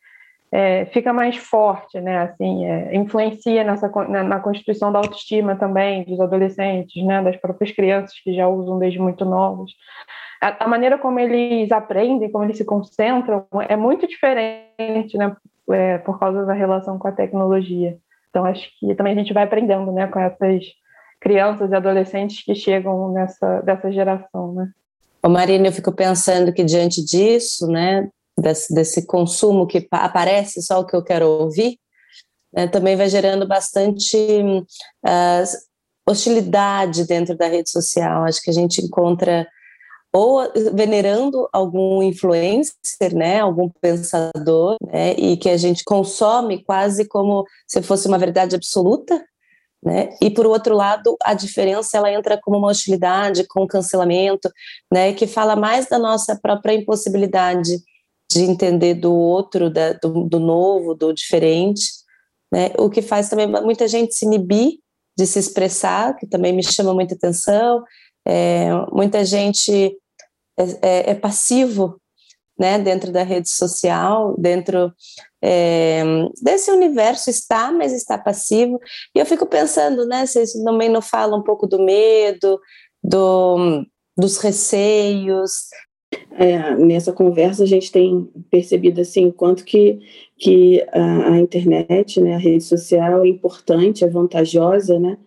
é, 0.51 0.85
fica 0.87 1.13
mais 1.13 1.37
forte, 1.37 1.99
né? 2.01 2.19
Assim, 2.19 2.65
é, 2.65 2.95
influencia 2.95 3.63
nessa, 3.63 3.87
na, 4.07 4.23
na, 4.23 4.39
constituição 4.39 4.91
da 4.91 4.99
autoestima 4.99 5.55
também 5.55 6.03
dos 6.03 6.19
adolescentes, 6.19 7.03
né? 7.05 7.21
Das 7.21 7.35
próprias 7.37 7.71
crianças 7.71 8.19
que 8.23 8.33
já 8.33 8.47
usam 8.47 8.79
desde 8.79 8.99
muito 8.99 9.23
novos. 9.25 9.73
A, 10.41 10.65
a, 10.65 10.67
maneira 10.67 10.97
como 10.97 11.19
eles 11.19 11.71
aprendem, 11.71 12.31
como 12.31 12.45
eles 12.45 12.57
se 12.57 12.65
concentram, 12.65 13.45
é 13.67 13.75
muito 13.75 14.07
diferente, 14.07 15.17
né? 15.17 15.35
É, 15.71 15.99
por 15.99 16.19
causa 16.19 16.45
da 16.45 16.53
relação 16.53 16.97
com 16.97 17.07
a 17.07 17.11
tecnologia. 17.11 17.97
Então, 18.29 18.43
acho 18.43 18.69
que 18.79 18.95
também 18.95 19.13
a 19.13 19.15
gente 19.15 19.33
vai 19.33 19.43
aprendendo, 19.43 19.91
né? 19.91 20.07
Com 20.07 20.19
essas 20.19 20.63
crianças 21.21 21.69
e 21.71 21.75
adolescentes 21.75 22.43
que 22.43 22.55
chegam 22.55 23.11
nessa 23.11 23.61
dessa 23.61 23.91
geração, 23.91 24.53
né? 24.53 24.71
Ô 25.21 25.29
Marina, 25.29 25.67
eu 25.67 25.71
fico 25.71 25.91
pensando 25.91 26.53
que 26.53 26.63
diante 26.63 27.03
disso, 27.03 27.67
né, 27.67 28.09
desse, 28.41 28.73
desse 28.73 29.05
consumo 29.05 29.67
que 29.67 29.87
aparece 29.91 30.61
só 30.61 30.79
o 30.79 30.85
que 30.85 30.95
eu 30.95 31.03
quero 31.03 31.27
ouvir, 31.27 31.77
né, 32.53 32.67
também 32.67 32.95
vai 32.95 33.09
gerando 33.09 33.47
bastante 33.47 34.17
uh, 34.17 35.43
hostilidade 36.07 37.05
dentro 37.05 37.37
da 37.37 37.47
rede 37.47 37.69
social. 37.69 38.23
Acho 38.23 38.41
que 38.41 38.49
a 38.49 38.53
gente 38.53 38.81
encontra 38.81 39.47
ou 40.11 40.41
venerando 40.73 41.47
algum 41.53 42.01
influencer, 42.01 43.13
né, 43.13 43.39
algum 43.41 43.69
pensador, 43.79 44.75
né, 44.81 45.11
e 45.11 45.37
que 45.37 45.49
a 45.49 45.57
gente 45.57 45.83
consome 45.83 46.63
quase 46.63 47.07
como 47.07 47.45
se 47.67 47.81
fosse 47.83 48.07
uma 48.07 48.17
verdade 48.17 48.55
absoluta, 48.55 49.23
né? 49.83 50.09
E 50.21 50.29
por 50.29 50.45
outro 50.45 50.75
lado, 50.75 51.15
a 51.23 51.33
diferença 51.33 51.97
ela 51.97 52.11
entra 52.11 52.37
como 52.41 52.57
uma 52.57 52.67
hostilidade, 52.67 53.47
com 53.47 53.65
cancelamento, 53.65 54.51
né? 54.91 55.13
Que 55.13 55.25
fala 55.25 55.55
mais 55.55 55.87
da 55.87 55.97
nossa 55.97 56.37
própria 56.37 56.73
impossibilidade 56.73 57.77
de 58.29 58.43
entender 58.43 58.93
do 58.93 59.13
outro, 59.13 59.69
da, 59.69 59.93
do, 59.93 60.23
do, 60.25 60.39
novo, 60.39 60.93
do 60.93 61.11
diferente, 61.11 61.83
né? 62.51 62.71
O 62.77 62.89
que 62.89 63.01
faz 63.01 63.29
também 63.29 63.47
muita 63.47 63.87
gente 63.87 64.13
se 64.13 64.25
inibir 64.25 64.79
de 65.17 65.25
se 65.25 65.39
expressar, 65.39 66.15
que 66.15 66.27
também 66.27 66.53
me 66.53 66.63
chama 66.63 66.93
muita 66.93 67.15
atenção. 67.15 67.83
É, 68.25 68.69
muita 68.91 69.25
gente 69.25 69.97
é, 70.57 70.63
é, 70.81 71.09
é, 71.11 71.15
passivo, 71.15 71.99
né? 72.57 72.77
Dentro 72.77 73.11
da 73.11 73.23
rede 73.23 73.49
social, 73.49 74.35
dentro 74.37 74.93
é, 75.41 76.03
desse 76.41 76.69
universo 76.69 77.29
está, 77.29 77.71
mas 77.71 77.93
está 77.93 78.17
passivo. 78.17 78.79
E 79.15 79.19
eu 79.19 79.25
fico 79.25 79.45
pensando, 79.47 80.05
né? 80.05 80.25
Vocês 80.25 80.53
também 80.53 80.89
não 80.89 81.01
falam 81.01 81.39
um 81.39 81.43
pouco 81.43 81.65
do 81.65 81.79
medo, 81.79 82.59
do, 83.03 83.83
dos 84.15 84.37
receios, 84.37 85.69
é, 86.31 86.75
nessa 86.75 87.11
conversa 87.11 87.63
a 87.63 87.67
gente 87.67 87.91
tem 87.91 88.27
percebido 88.49 89.01
assim 89.01 89.29
quanto 89.29 89.65
que, 89.65 89.99
que 90.37 90.81
a, 90.91 91.33
a, 91.33 91.39
internet, 91.39 92.21
né, 92.21 92.35
a 92.35 92.39
rede 92.39 92.63
social 92.63 93.23
é 93.23 93.27
importante, 93.27 94.03
é 94.03 94.07
vantajosa, 94.07 94.99
né? 94.99 95.17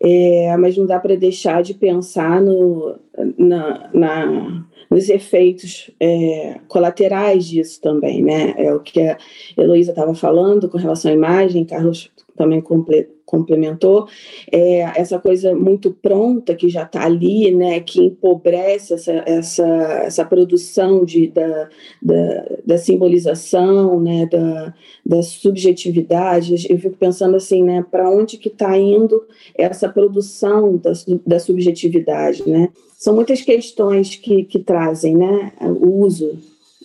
É, 0.00 0.56
mas 0.56 0.76
não 0.76 0.86
dá 0.86 0.98
para 0.98 1.16
deixar 1.16 1.62
de 1.62 1.74
pensar 1.74 2.40
no, 2.40 2.98
na, 3.36 3.90
na 3.92 4.64
nos 4.90 5.10
efeitos 5.10 5.90
é, 6.00 6.60
colaterais 6.66 7.46
disso 7.46 7.80
também, 7.80 8.22
né? 8.22 8.54
É 8.56 8.72
o 8.72 8.80
que 8.80 9.00
a 9.00 9.18
Heloísa 9.56 9.90
estava 9.90 10.14
falando 10.14 10.68
com 10.68 10.78
relação 10.78 11.10
à 11.10 11.14
imagem, 11.14 11.64
Carlos 11.64 12.10
também 12.36 12.62
complementou, 13.28 14.08
é, 14.50 14.80
essa 14.98 15.18
coisa 15.18 15.54
muito 15.54 15.90
pronta 15.92 16.54
que 16.54 16.70
já 16.70 16.84
está 16.84 17.04
ali, 17.04 17.54
né, 17.54 17.78
que 17.80 18.00
empobrece 18.00 18.94
essa, 18.94 19.22
essa, 19.26 19.66
essa 20.04 20.24
produção 20.24 21.04
de, 21.04 21.28
da, 21.28 21.68
da, 22.02 22.46
da 22.64 22.78
simbolização, 22.78 24.00
né, 24.00 24.26
da, 24.26 24.74
da 25.04 25.22
subjetividade. 25.22 26.66
Eu 26.70 26.78
fico 26.78 26.96
pensando 26.96 27.36
assim, 27.36 27.62
né, 27.62 27.84
para 27.90 28.08
onde 28.10 28.38
que 28.38 28.48
está 28.48 28.78
indo 28.78 29.22
essa 29.54 29.90
produção 29.90 30.78
da, 30.78 30.92
da 31.26 31.38
subjetividade, 31.38 32.48
né? 32.48 32.70
São 32.96 33.14
muitas 33.14 33.42
questões 33.42 34.16
que, 34.16 34.42
que 34.44 34.58
trazem, 34.58 35.16
né, 35.16 35.52
o 35.60 36.04
uso 36.04 36.36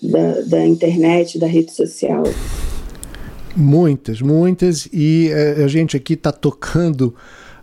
da, 0.01 0.41
da 0.41 0.67
internet, 0.67 1.39
da 1.39 1.47
rede 1.47 1.71
social. 1.71 2.23
Muitas, 3.55 4.19
muitas, 4.19 4.87
e 4.91 5.29
eh, 5.31 5.63
a 5.63 5.67
gente 5.67 5.95
aqui 5.95 6.13
está 6.13 6.31
tocando 6.31 7.13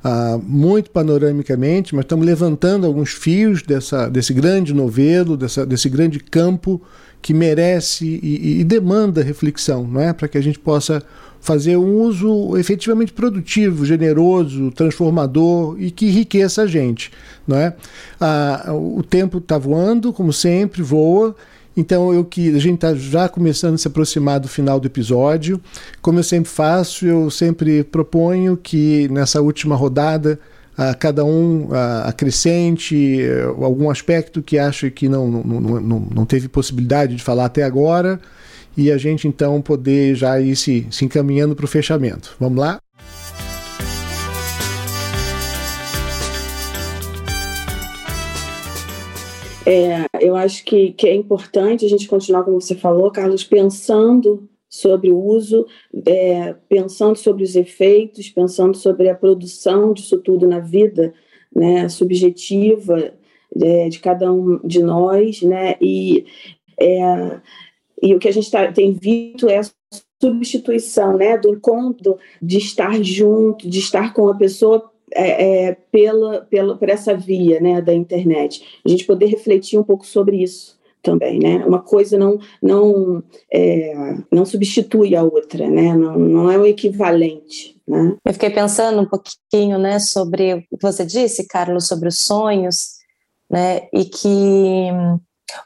uh, 0.04 0.38
muito 0.38 0.88
panoramicamente, 0.90 1.96
mas 1.96 2.04
estamos 2.04 2.24
levantando 2.24 2.86
alguns 2.86 3.10
fios 3.10 3.62
dessa, 3.62 4.08
desse 4.08 4.32
grande 4.32 4.72
novelo, 4.72 5.36
dessa, 5.36 5.66
desse 5.66 5.88
grande 5.88 6.20
campo 6.20 6.80
que 7.20 7.34
merece 7.34 8.20
e, 8.22 8.60
e 8.60 8.64
demanda 8.64 9.22
reflexão, 9.22 9.84
não 9.84 10.00
é? 10.00 10.12
para 10.12 10.28
que 10.28 10.38
a 10.38 10.40
gente 10.40 10.58
possa 10.58 11.02
fazer 11.40 11.76
um 11.76 12.00
uso 12.00 12.56
efetivamente 12.56 13.12
produtivo, 13.12 13.84
generoso, 13.84 14.70
transformador 14.70 15.76
e 15.78 15.90
que 15.90 16.06
enriqueça 16.06 16.62
a 16.62 16.66
gente. 16.66 17.10
Não 17.46 17.56
é? 17.56 17.74
Ah, 18.20 18.68
o 18.72 19.02
tempo 19.02 19.38
está 19.38 19.58
voando, 19.58 20.12
como 20.12 20.32
sempre, 20.32 20.82
voa, 20.82 21.34
então 21.80 22.12
eu 22.12 22.24
que 22.24 22.54
a 22.54 22.58
gente 22.58 22.76
está 22.76 22.94
já 22.94 23.28
começando 23.28 23.74
a 23.74 23.78
se 23.78 23.88
aproximar 23.88 24.38
do 24.38 24.48
final 24.48 24.78
do 24.78 24.86
episódio. 24.86 25.60
Como 26.00 26.18
eu 26.18 26.22
sempre 26.22 26.50
faço, 26.50 27.06
eu 27.06 27.30
sempre 27.30 27.82
proponho 27.82 28.56
que 28.56 29.08
nessa 29.08 29.40
última 29.40 29.74
rodada 29.74 30.38
a 30.76 30.94
cada 30.94 31.24
um 31.24 31.68
acrescente 32.04 33.20
eh, 33.20 33.42
algum 33.42 33.90
aspecto 33.90 34.42
que 34.42 34.58
acha 34.58 34.90
que 34.90 35.08
não, 35.08 35.28
não, 35.28 35.60
não, 35.60 36.08
não 36.14 36.24
teve 36.24 36.48
possibilidade 36.48 37.16
de 37.16 37.22
falar 37.22 37.46
até 37.46 37.64
agora 37.64 38.20
e 38.76 38.90
a 38.90 38.96
gente 38.96 39.28
então 39.28 39.60
poder 39.60 40.14
já 40.14 40.40
ir 40.40 40.56
se, 40.56 40.86
se 40.90 41.04
encaminhando 41.04 41.54
para 41.54 41.64
o 41.64 41.68
fechamento. 41.68 42.34
Vamos 42.40 42.58
lá? 42.58 42.78
É, 49.70 50.04
eu 50.20 50.34
acho 50.34 50.64
que, 50.64 50.92
que 50.94 51.06
é 51.06 51.14
importante 51.14 51.86
a 51.86 51.88
gente 51.88 52.08
continuar, 52.08 52.42
como 52.42 52.60
você 52.60 52.74
falou, 52.74 53.08
Carlos, 53.12 53.44
pensando 53.44 54.48
sobre 54.68 55.12
o 55.12 55.18
uso, 55.18 55.64
é, 56.04 56.54
pensando 56.68 57.16
sobre 57.16 57.44
os 57.44 57.54
efeitos, 57.54 58.28
pensando 58.30 58.76
sobre 58.76 59.08
a 59.08 59.14
produção 59.14 59.92
disso 59.92 60.18
tudo 60.18 60.48
na 60.48 60.58
vida 60.58 61.14
né, 61.54 61.88
subjetiva 61.88 63.14
é, 63.62 63.88
de 63.88 64.00
cada 64.00 64.32
um 64.32 64.58
de 64.66 64.82
nós, 64.82 65.40
né, 65.42 65.76
e, 65.80 66.24
é, 66.76 67.40
e 68.02 68.12
o 68.12 68.18
que 68.18 68.26
a 68.26 68.32
gente 68.32 68.50
tá, 68.50 68.72
tem 68.72 68.92
visto 68.92 69.48
é 69.48 69.58
a 69.58 69.70
substituição 70.20 71.16
né, 71.16 71.38
do 71.38 71.48
encontro, 71.50 72.18
de 72.42 72.58
estar 72.58 73.00
junto, 73.04 73.70
de 73.70 73.78
estar 73.78 74.12
com 74.14 74.28
a 74.28 74.36
pessoa 74.36 74.89
é, 75.12 75.68
é, 75.68 75.76
pela, 75.90 76.42
pela, 76.42 76.76
por 76.76 76.88
essa 76.88 77.16
via 77.16 77.60
né, 77.60 77.80
da 77.80 77.92
internet. 77.92 78.80
A 78.84 78.88
gente 78.88 79.04
poder 79.04 79.26
refletir 79.26 79.78
um 79.78 79.84
pouco 79.84 80.06
sobre 80.06 80.42
isso 80.42 80.78
também, 81.02 81.38
né? 81.38 81.64
Uma 81.64 81.80
coisa 81.80 82.18
não 82.18 82.38
não 82.62 83.22
é, 83.50 84.16
não 84.30 84.44
substitui 84.44 85.16
a 85.16 85.22
outra, 85.22 85.68
né? 85.68 85.94
Não, 85.94 86.18
não 86.18 86.50
é 86.50 86.58
o 86.58 86.66
equivalente, 86.66 87.80
né? 87.88 88.16
Eu 88.24 88.32
fiquei 88.32 88.50
pensando 88.50 89.00
um 89.00 89.06
pouquinho, 89.06 89.78
né, 89.78 89.98
sobre 89.98 90.66
o 90.70 90.76
que 90.76 90.82
você 90.82 91.04
disse, 91.04 91.46
Carlos, 91.46 91.86
sobre 91.86 92.08
os 92.08 92.20
sonhos, 92.20 92.98
né? 93.50 93.88
E 93.92 94.04
que 94.04 94.88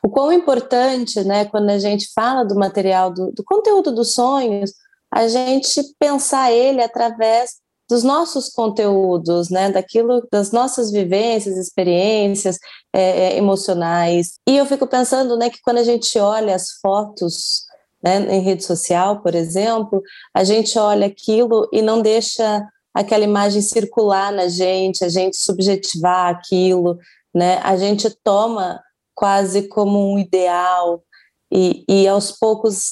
o 0.02 0.08
quão 0.08 0.32
importante, 0.32 1.22
né, 1.24 1.44
quando 1.46 1.68
a 1.70 1.78
gente 1.78 2.12
fala 2.14 2.44
do 2.44 2.54
material, 2.54 3.12
do, 3.12 3.32
do 3.32 3.44
conteúdo 3.44 3.92
dos 3.94 4.14
sonhos, 4.14 4.72
a 5.10 5.28
gente 5.28 5.80
pensar 5.98 6.52
ele 6.52 6.82
através 6.82 7.56
dos 7.88 8.02
nossos 8.02 8.48
conteúdos, 8.48 9.50
né, 9.50 9.70
daquilo, 9.70 10.26
das 10.32 10.52
nossas 10.52 10.90
vivências, 10.90 11.56
experiências 11.56 12.58
é, 12.92 13.00
é, 13.00 13.36
emocionais. 13.36 14.34
E 14.48 14.56
eu 14.56 14.64
fico 14.66 14.86
pensando, 14.86 15.36
né, 15.36 15.50
que 15.50 15.60
quando 15.62 15.78
a 15.78 15.84
gente 15.84 16.18
olha 16.18 16.54
as 16.54 16.72
fotos 16.80 17.64
né, 18.02 18.20
em 18.34 18.40
rede 18.40 18.64
social, 18.64 19.20
por 19.20 19.34
exemplo, 19.34 20.02
a 20.34 20.44
gente 20.44 20.78
olha 20.78 21.06
aquilo 21.06 21.68
e 21.72 21.82
não 21.82 22.00
deixa 22.02 22.66
aquela 22.94 23.24
imagem 23.24 23.60
circular 23.60 24.32
na 24.32 24.48
gente, 24.48 25.04
a 25.04 25.08
gente 25.08 25.36
subjetivar 25.36 26.28
aquilo, 26.28 26.96
né? 27.34 27.58
A 27.64 27.76
gente 27.76 28.08
toma 28.22 28.80
quase 29.14 29.68
como 29.68 30.12
um 30.12 30.18
ideal 30.18 31.02
e, 31.50 31.84
e 31.88 32.06
aos 32.06 32.30
poucos 32.30 32.90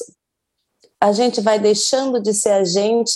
a 1.00 1.12
gente 1.12 1.40
vai 1.40 1.59
deixando 1.59 2.20
de 2.20 2.35
ser 2.35 2.50
a 2.50 2.64
gente 2.64 3.12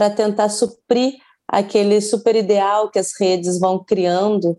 para 0.00 0.08
tentar 0.08 0.48
suprir 0.48 1.16
aquele 1.46 2.00
super 2.00 2.34
ideal 2.34 2.90
que 2.90 2.98
as 2.98 3.12
redes 3.20 3.60
vão 3.60 3.84
criando. 3.84 4.56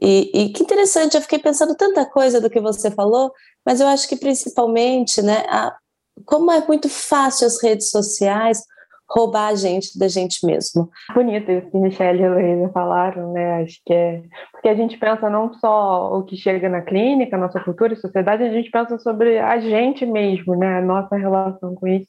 E, 0.00 0.30
e, 0.32 0.48
que 0.54 0.62
interessante, 0.62 1.14
eu 1.14 1.20
fiquei 1.20 1.38
pensando 1.38 1.76
tanta 1.76 2.06
coisa 2.06 2.40
do 2.40 2.48
que 2.48 2.58
você 2.58 2.90
falou, 2.90 3.30
mas 3.62 3.78
eu 3.78 3.86
acho 3.86 4.08
que 4.08 4.16
principalmente, 4.16 5.20
né, 5.20 5.44
a, 5.50 5.76
como 6.24 6.50
é 6.50 6.66
muito 6.66 6.88
fácil 6.88 7.46
as 7.46 7.62
redes 7.62 7.90
sociais 7.90 8.62
roubar 9.06 9.48
a 9.48 9.54
gente 9.54 9.98
da 9.98 10.08
gente 10.08 10.46
mesmo. 10.46 10.88
Bonito 11.12 11.50
isso 11.50 11.70
que 11.70 11.76
Michelle 11.76 12.18
e 12.18 12.22
Heloísa 12.22 12.72
falaram, 12.72 13.32
né? 13.32 13.62
Acho 13.62 13.82
que 13.84 13.92
é. 13.92 14.22
Porque 14.52 14.68
a 14.68 14.74
gente 14.74 14.96
pensa 14.96 15.28
não 15.28 15.52
só 15.54 16.16
o 16.16 16.22
que 16.22 16.36
chega 16.36 16.70
na 16.70 16.80
clínica, 16.80 17.36
nossa 17.36 17.60
cultura 17.60 17.92
e 17.92 17.96
sociedade, 17.96 18.44
a 18.44 18.50
gente 18.50 18.70
pensa 18.70 18.98
sobre 19.00 19.38
a 19.40 19.58
gente 19.58 20.06
mesmo, 20.06 20.56
né? 20.56 20.78
A 20.78 20.80
nossa 20.80 21.16
relação 21.16 21.74
com 21.74 21.86
isso. 21.86 22.08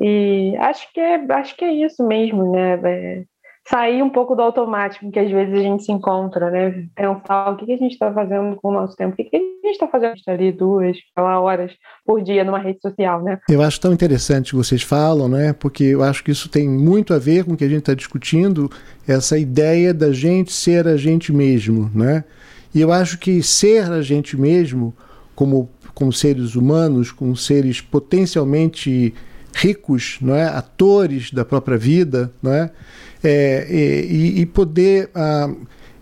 E 0.00 0.56
acho 0.58 0.92
que 0.92 1.00
é, 1.00 1.32
acho 1.32 1.56
que 1.56 1.64
é 1.64 1.72
isso 1.72 2.06
mesmo, 2.06 2.52
né? 2.52 2.80
É 2.84 3.24
sair 3.68 4.02
um 4.02 4.10
pouco 4.10 4.34
do 4.34 4.42
automático 4.42 5.10
que 5.12 5.18
às 5.18 5.30
vezes 5.30 5.54
a 5.54 5.62
gente 5.62 5.84
se 5.84 5.92
encontra, 5.92 6.50
né? 6.50 6.86
Pensar 6.94 7.52
o 7.52 7.56
que, 7.56 7.72
a 7.72 7.76
gente 7.76 7.92
está 7.92 8.12
fazendo 8.12 8.56
com 8.56 8.68
o 8.68 8.72
nosso 8.72 8.96
tempo, 8.96 9.12
o 9.12 9.16
que, 9.16 9.28
a 9.32 9.38
gente 9.38 9.74
está 9.74 9.86
fazendo 9.86 10.14
tá 10.24 10.32
ali 10.32 10.50
duas 10.50 10.96
horas 11.16 11.72
por 12.04 12.20
dia 12.20 12.42
numa 12.42 12.58
rede 12.58 12.80
social, 12.80 13.22
né? 13.22 13.38
Eu 13.48 13.62
acho 13.62 13.80
tão 13.80 13.92
interessante 13.92 14.48
o 14.48 14.58
que 14.58 14.66
vocês 14.66 14.82
falam, 14.82 15.28
né? 15.28 15.52
Porque 15.52 15.84
eu 15.84 16.02
acho 16.02 16.24
que 16.24 16.32
isso 16.32 16.48
tem 16.48 16.68
muito 16.68 17.14
a 17.14 17.18
ver 17.18 17.44
com 17.44 17.52
o 17.52 17.56
que 17.56 17.64
a 17.64 17.68
gente 17.68 17.80
está 17.80 17.94
discutindo, 17.94 18.68
essa 19.06 19.38
ideia 19.38 19.94
da 19.94 20.12
gente 20.12 20.52
ser 20.52 20.88
a 20.88 20.96
gente 20.96 21.32
mesmo, 21.32 21.88
né? 21.94 22.24
E 22.74 22.80
eu 22.80 22.92
acho 22.92 23.18
que 23.18 23.42
ser 23.42 23.90
a 23.90 24.02
gente 24.02 24.36
mesmo, 24.36 24.94
como, 25.34 25.68
como 25.94 26.12
seres 26.12 26.56
humanos, 26.56 27.12
como 27.12 27.36
seres 27.36 27.80
potencialmente 27.80 29.14
ricos, 29.54 30.18
não 30.20 30.34
é? 30.34 30.44
atores 30.44 31.30
da 31.30 31.44
própria 31.44 31.76
vida, 31.76 32.32
não 32.42 32.52
é? 32.52 32.70
é 33.22 33.66
e, 33.70 34.40
e, 34.40 34.46
poder 34.46 35.10
ah, 35.14 35.50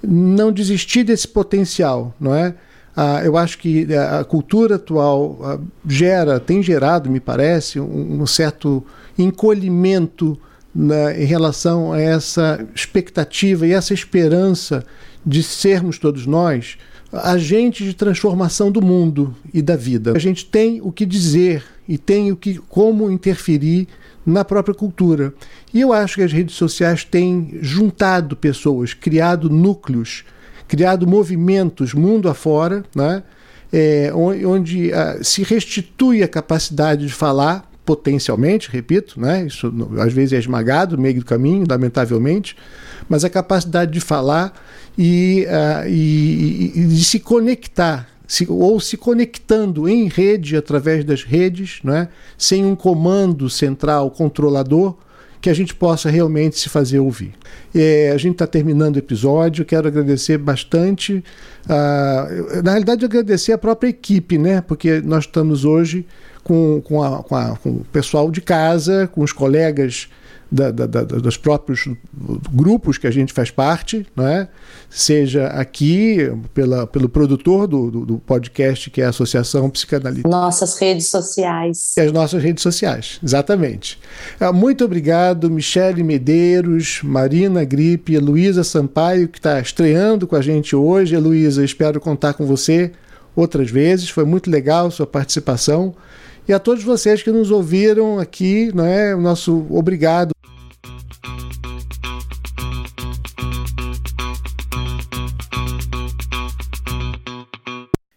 não 0.02 0.52
desistir 0.52 1.04
desse 1.04 1.26
potencial, 1.28 2.14
não 2.20 2.34
é? 2.34 2.54
Ah, 2.96 3.22
eu 3.24 3.36
acho 3.36 3.58
que 3.58 3.86
a 3.94 4.24
cultura 4.24 4.76
atual 4.76 5.38
ah, 5.42 5.58
gera, 5.86 6.40
tem 6.40 6.62
gerado, 6.62 7.10
me 7.10 7.20
parece, 7.20 7.78
um, 7.78 8.22
um 8.22 8.26
certo 8.26 8.84
encolhimento 9.18 10.38
na, 10.74 11.12
em 11.16 11.24
relação 11.24 11.92
a 11.92 12.00
essa 12.00 12.64
expectativa 12.74 13.66
e 13.66 13.72
essa 13.72 13.94
esperança 13.94 14.84
de 15.24 15.42
sermos 15.42 15.98
todos 15.98 16.26
nós 16.26 16.78
agentes 17.12 17.86
de 17.86 17.94
transformação 17.94 18.70
do 18.70 18.82
mundo 18.82 19.34
e 19.52 19.62
da 19.62 19.76
vida. 19.76 20.12
A 20.14 20.18
gente 20.18 20.44
tem 20.44 20.80
o 20.82 20.92
que 20.92 21.06
dizer 21.06 21.64
e 21.88 21.96
tem 21.96 22.30
o 22.30 22.36
que 22.36 22.58
como 22.68 23.10
interferir 23.10 23.88
na 24.24 24.44
própria 24.44 24.74
cultura. 24.74 25.32
E 25.72 25.80
eu 25.80 25.92
acho 25.92 26.16
que 26.16 26.22
as 26.22 26.32
redes 26.32 26.54
sociais 26.54 27.02
têm 27.04 27.58
juntado 27.62 28.36
pessoas, 28.36 28.92
criado 28.92 29.48
núcleos, 29.48 30.24
criado 30.66 31.06
movimentos 31.06 31.94
mundo 31.94 32.28
afora, 32.28 32.84
né? 32.94 33.22
É, 33.70 34.10
onde 34.14 34.90
uh, 34.92 35.22
se 35.22 35.42
restitui 35.42 36.22
a 36.22 36.28
capacidade 36.28 37.06
de 37.06 37.12
falar 37.12 37.67
potencialmente, 37.88 38.70
repito, 38.70 39.18
né? 39.18 39.46
isso 39.46 39.72
às 39.98 40.12
vezes 40.12 40.34
é 40.34 40.38
esmagado 40.38 40.94
no 40.94 41.02
meio 41.02 41.20
do 41.20 41.24
caminho, 41.24 41.64
lamentavelmente, 41.66 42.54
mas 43.08 43.24
a 43.24 43.30
capacidade 43.30 43.90
de 43.90 44.00
falar 44.00 44.52
e, 44.98 45.46
uh, 45.48 45.88
e, 45.88 46.72
e 46.76 46.84
de 46.84 47.02
se 47.02 47.18
conectar 47.18 48.06
se, 48.26 48.46
ou 48.46 48.78
se 48.78 48.98
conectando 48.98 49.88
em 49.88 50.06
rede 50.06 50.54
através 50.54 51.02
das 51.02 51.22
redes, 51.22 51.80
é, 51.86 52.08
sem 52.36 52.62
um 52.62 52.76
comando 52.76 53.48
central 53.48 54.10
controlador, 54.10 54.94
que 55.40 55.48
a 55.48 55.54
gente 55.54 55.74
possa 55.74 56.10
realmente 56.10 56.58
se 56.58 56.68
fazer 56.68 56.98
ouvir. 56.98 57.32
É, 57.74 58.10
a 58.12 58.18
gente 58.18 58.32
está 58.32 58.46
terminando 58.46 58.96
o 58.96 58.98
episódio, 58.98 59.64
quero 59.64 59.88
agradecer 59.88 60.36
bastante, 60.36 61.24
uh, 61.64 62.62
na 62.62 62.72
realidade 62.72 63.02
agradecer 63.06 63.52
a 63.52 63.58
própria 63.58 63.88
equipe, 63.88 64.36
né? 64.36 64.60
porque 64.60 65.00
nós 65.00 65.24
estamos 65.24 65.64
hoje 65.64 66.04
com, 66.42 66.80
com, 66.82 67.02
a, 67.02 67.22
com, 67.22 67.36
a, 67.36 67.56
com 67.56 67.70
o 67.70 67.84
pessoal 67.92 68.30
de 68.30 68.40
casa, 68.40 69.08
com 69.12 69.22
os 69.22 69.32
colegas 69.32 70.08
da, 70.50 70.70
da, 70.70 70.86
da, 70.86 71.02
dos 71.02 71.36
próprios 71.36 71.86
grupos 72.50 72.96
que 72.96 73.06
a 73.06 73.10
gente 73.10 73.32
faz 73.32 73.50
parte, 73.50 74.06
não 74.16 74.26
é? 74.26 74.48
seja 74.88 75.48
aqui 75.48 76.32
pela, 76.54 76.86
pelo 76.86 77.08
produtor 77.08 77.66
do, 77.66 77.90
do, 77.90 78.06
do, 78.06 78.18
podcast, 78.18 78.88
que 78.90 79.02
é 79.02 79.04
a 79.04 79.10
Associação 79.10 79.68
Psicanalítica. 79.68 80.28
Nossas 80.28 80.78
redes 80.78 81.08
sociais. 81.08 81.92
E 81.96 82.00
as 82.00 82.10
nossas 82.10 82.42
redes 82.42 82.62
sociais, 82.62 83.20
exatamente. 83.22 83.98
Ah, 84.40 84.52
muito 84.52 84.84
obrigado, 84.84 85.50
Michele 85.50 86.02
Medeiros, 86.02 87.00
Marina 87.02 87.64
Gripe, 87.64 88.18
Luísa 88.18 88.64
Sampaio, 88.64 89.28
que 89.28 89.38
está 89.38 89.60
estreando 89.60 90.26
com 90.26 90.36
a 90.36 90.40
gente 90.40 90.74
hoje. 90.74 91.16
Luísa, 91.18 91.62
espero 91.62 92.00
contar 92.00 92.32
com 92.32 92.46
você 92.46 92.92
outras 93.36 93.70
vezes. 93.70 94.08
Foi 94.08 94.24
muito 94.24 94.50
legal 94.50 94.90
sua 94.90 95.06
participação. 95.06 95.94
E 96.48 96.52
a 96.54 96.58
todos 96.58 96.82
vocês 96.82 97.22
que 97.22 97.30
nos 97.30 97.50
ouviram 97.50 98.18
aqui, 98.18 98.72
não 98.74 98.86
é? 98.86 99.14
O 99.14 99.20
nosso 99.20 99.66
obrigado. 99.68 100.32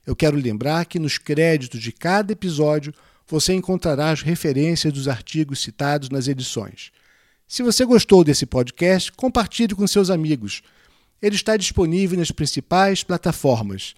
Eu 0.07 0.15
quero 0.15 0.37
lembrar 0.37 0.85
que 0.85 0.97
nos 0.97 1.17
créditos 1.17 1.81
de 1.81 1.91
cada 1.91 2.31
episódio 2.31 2.93
você 3.27 3.53
encontrará 3.53 4.11
as 4.11 4.21
referências 4.21 4.93
dos 4.93 5.09
artigos 5.09 5.61
citados 5.61 6.09
nas 6.09 6.29
edições. 6.29 6.89
Se 7.45 7.61
você 7.61 7.83
gostou 7.83 8.23
desse 8.23 8.45
podcast, 8.45 9.11
compartilhe 9.11 9.75
com 9.75 9.85
seus 9.85 10.09
amigos. 10.09 10.61
Ele 11.21 11.35
está 11.35 11.57
disponível 11.57 12.17
nas 12.17 12.31
principais 12.31 13.03
plataformas 13.03 13.93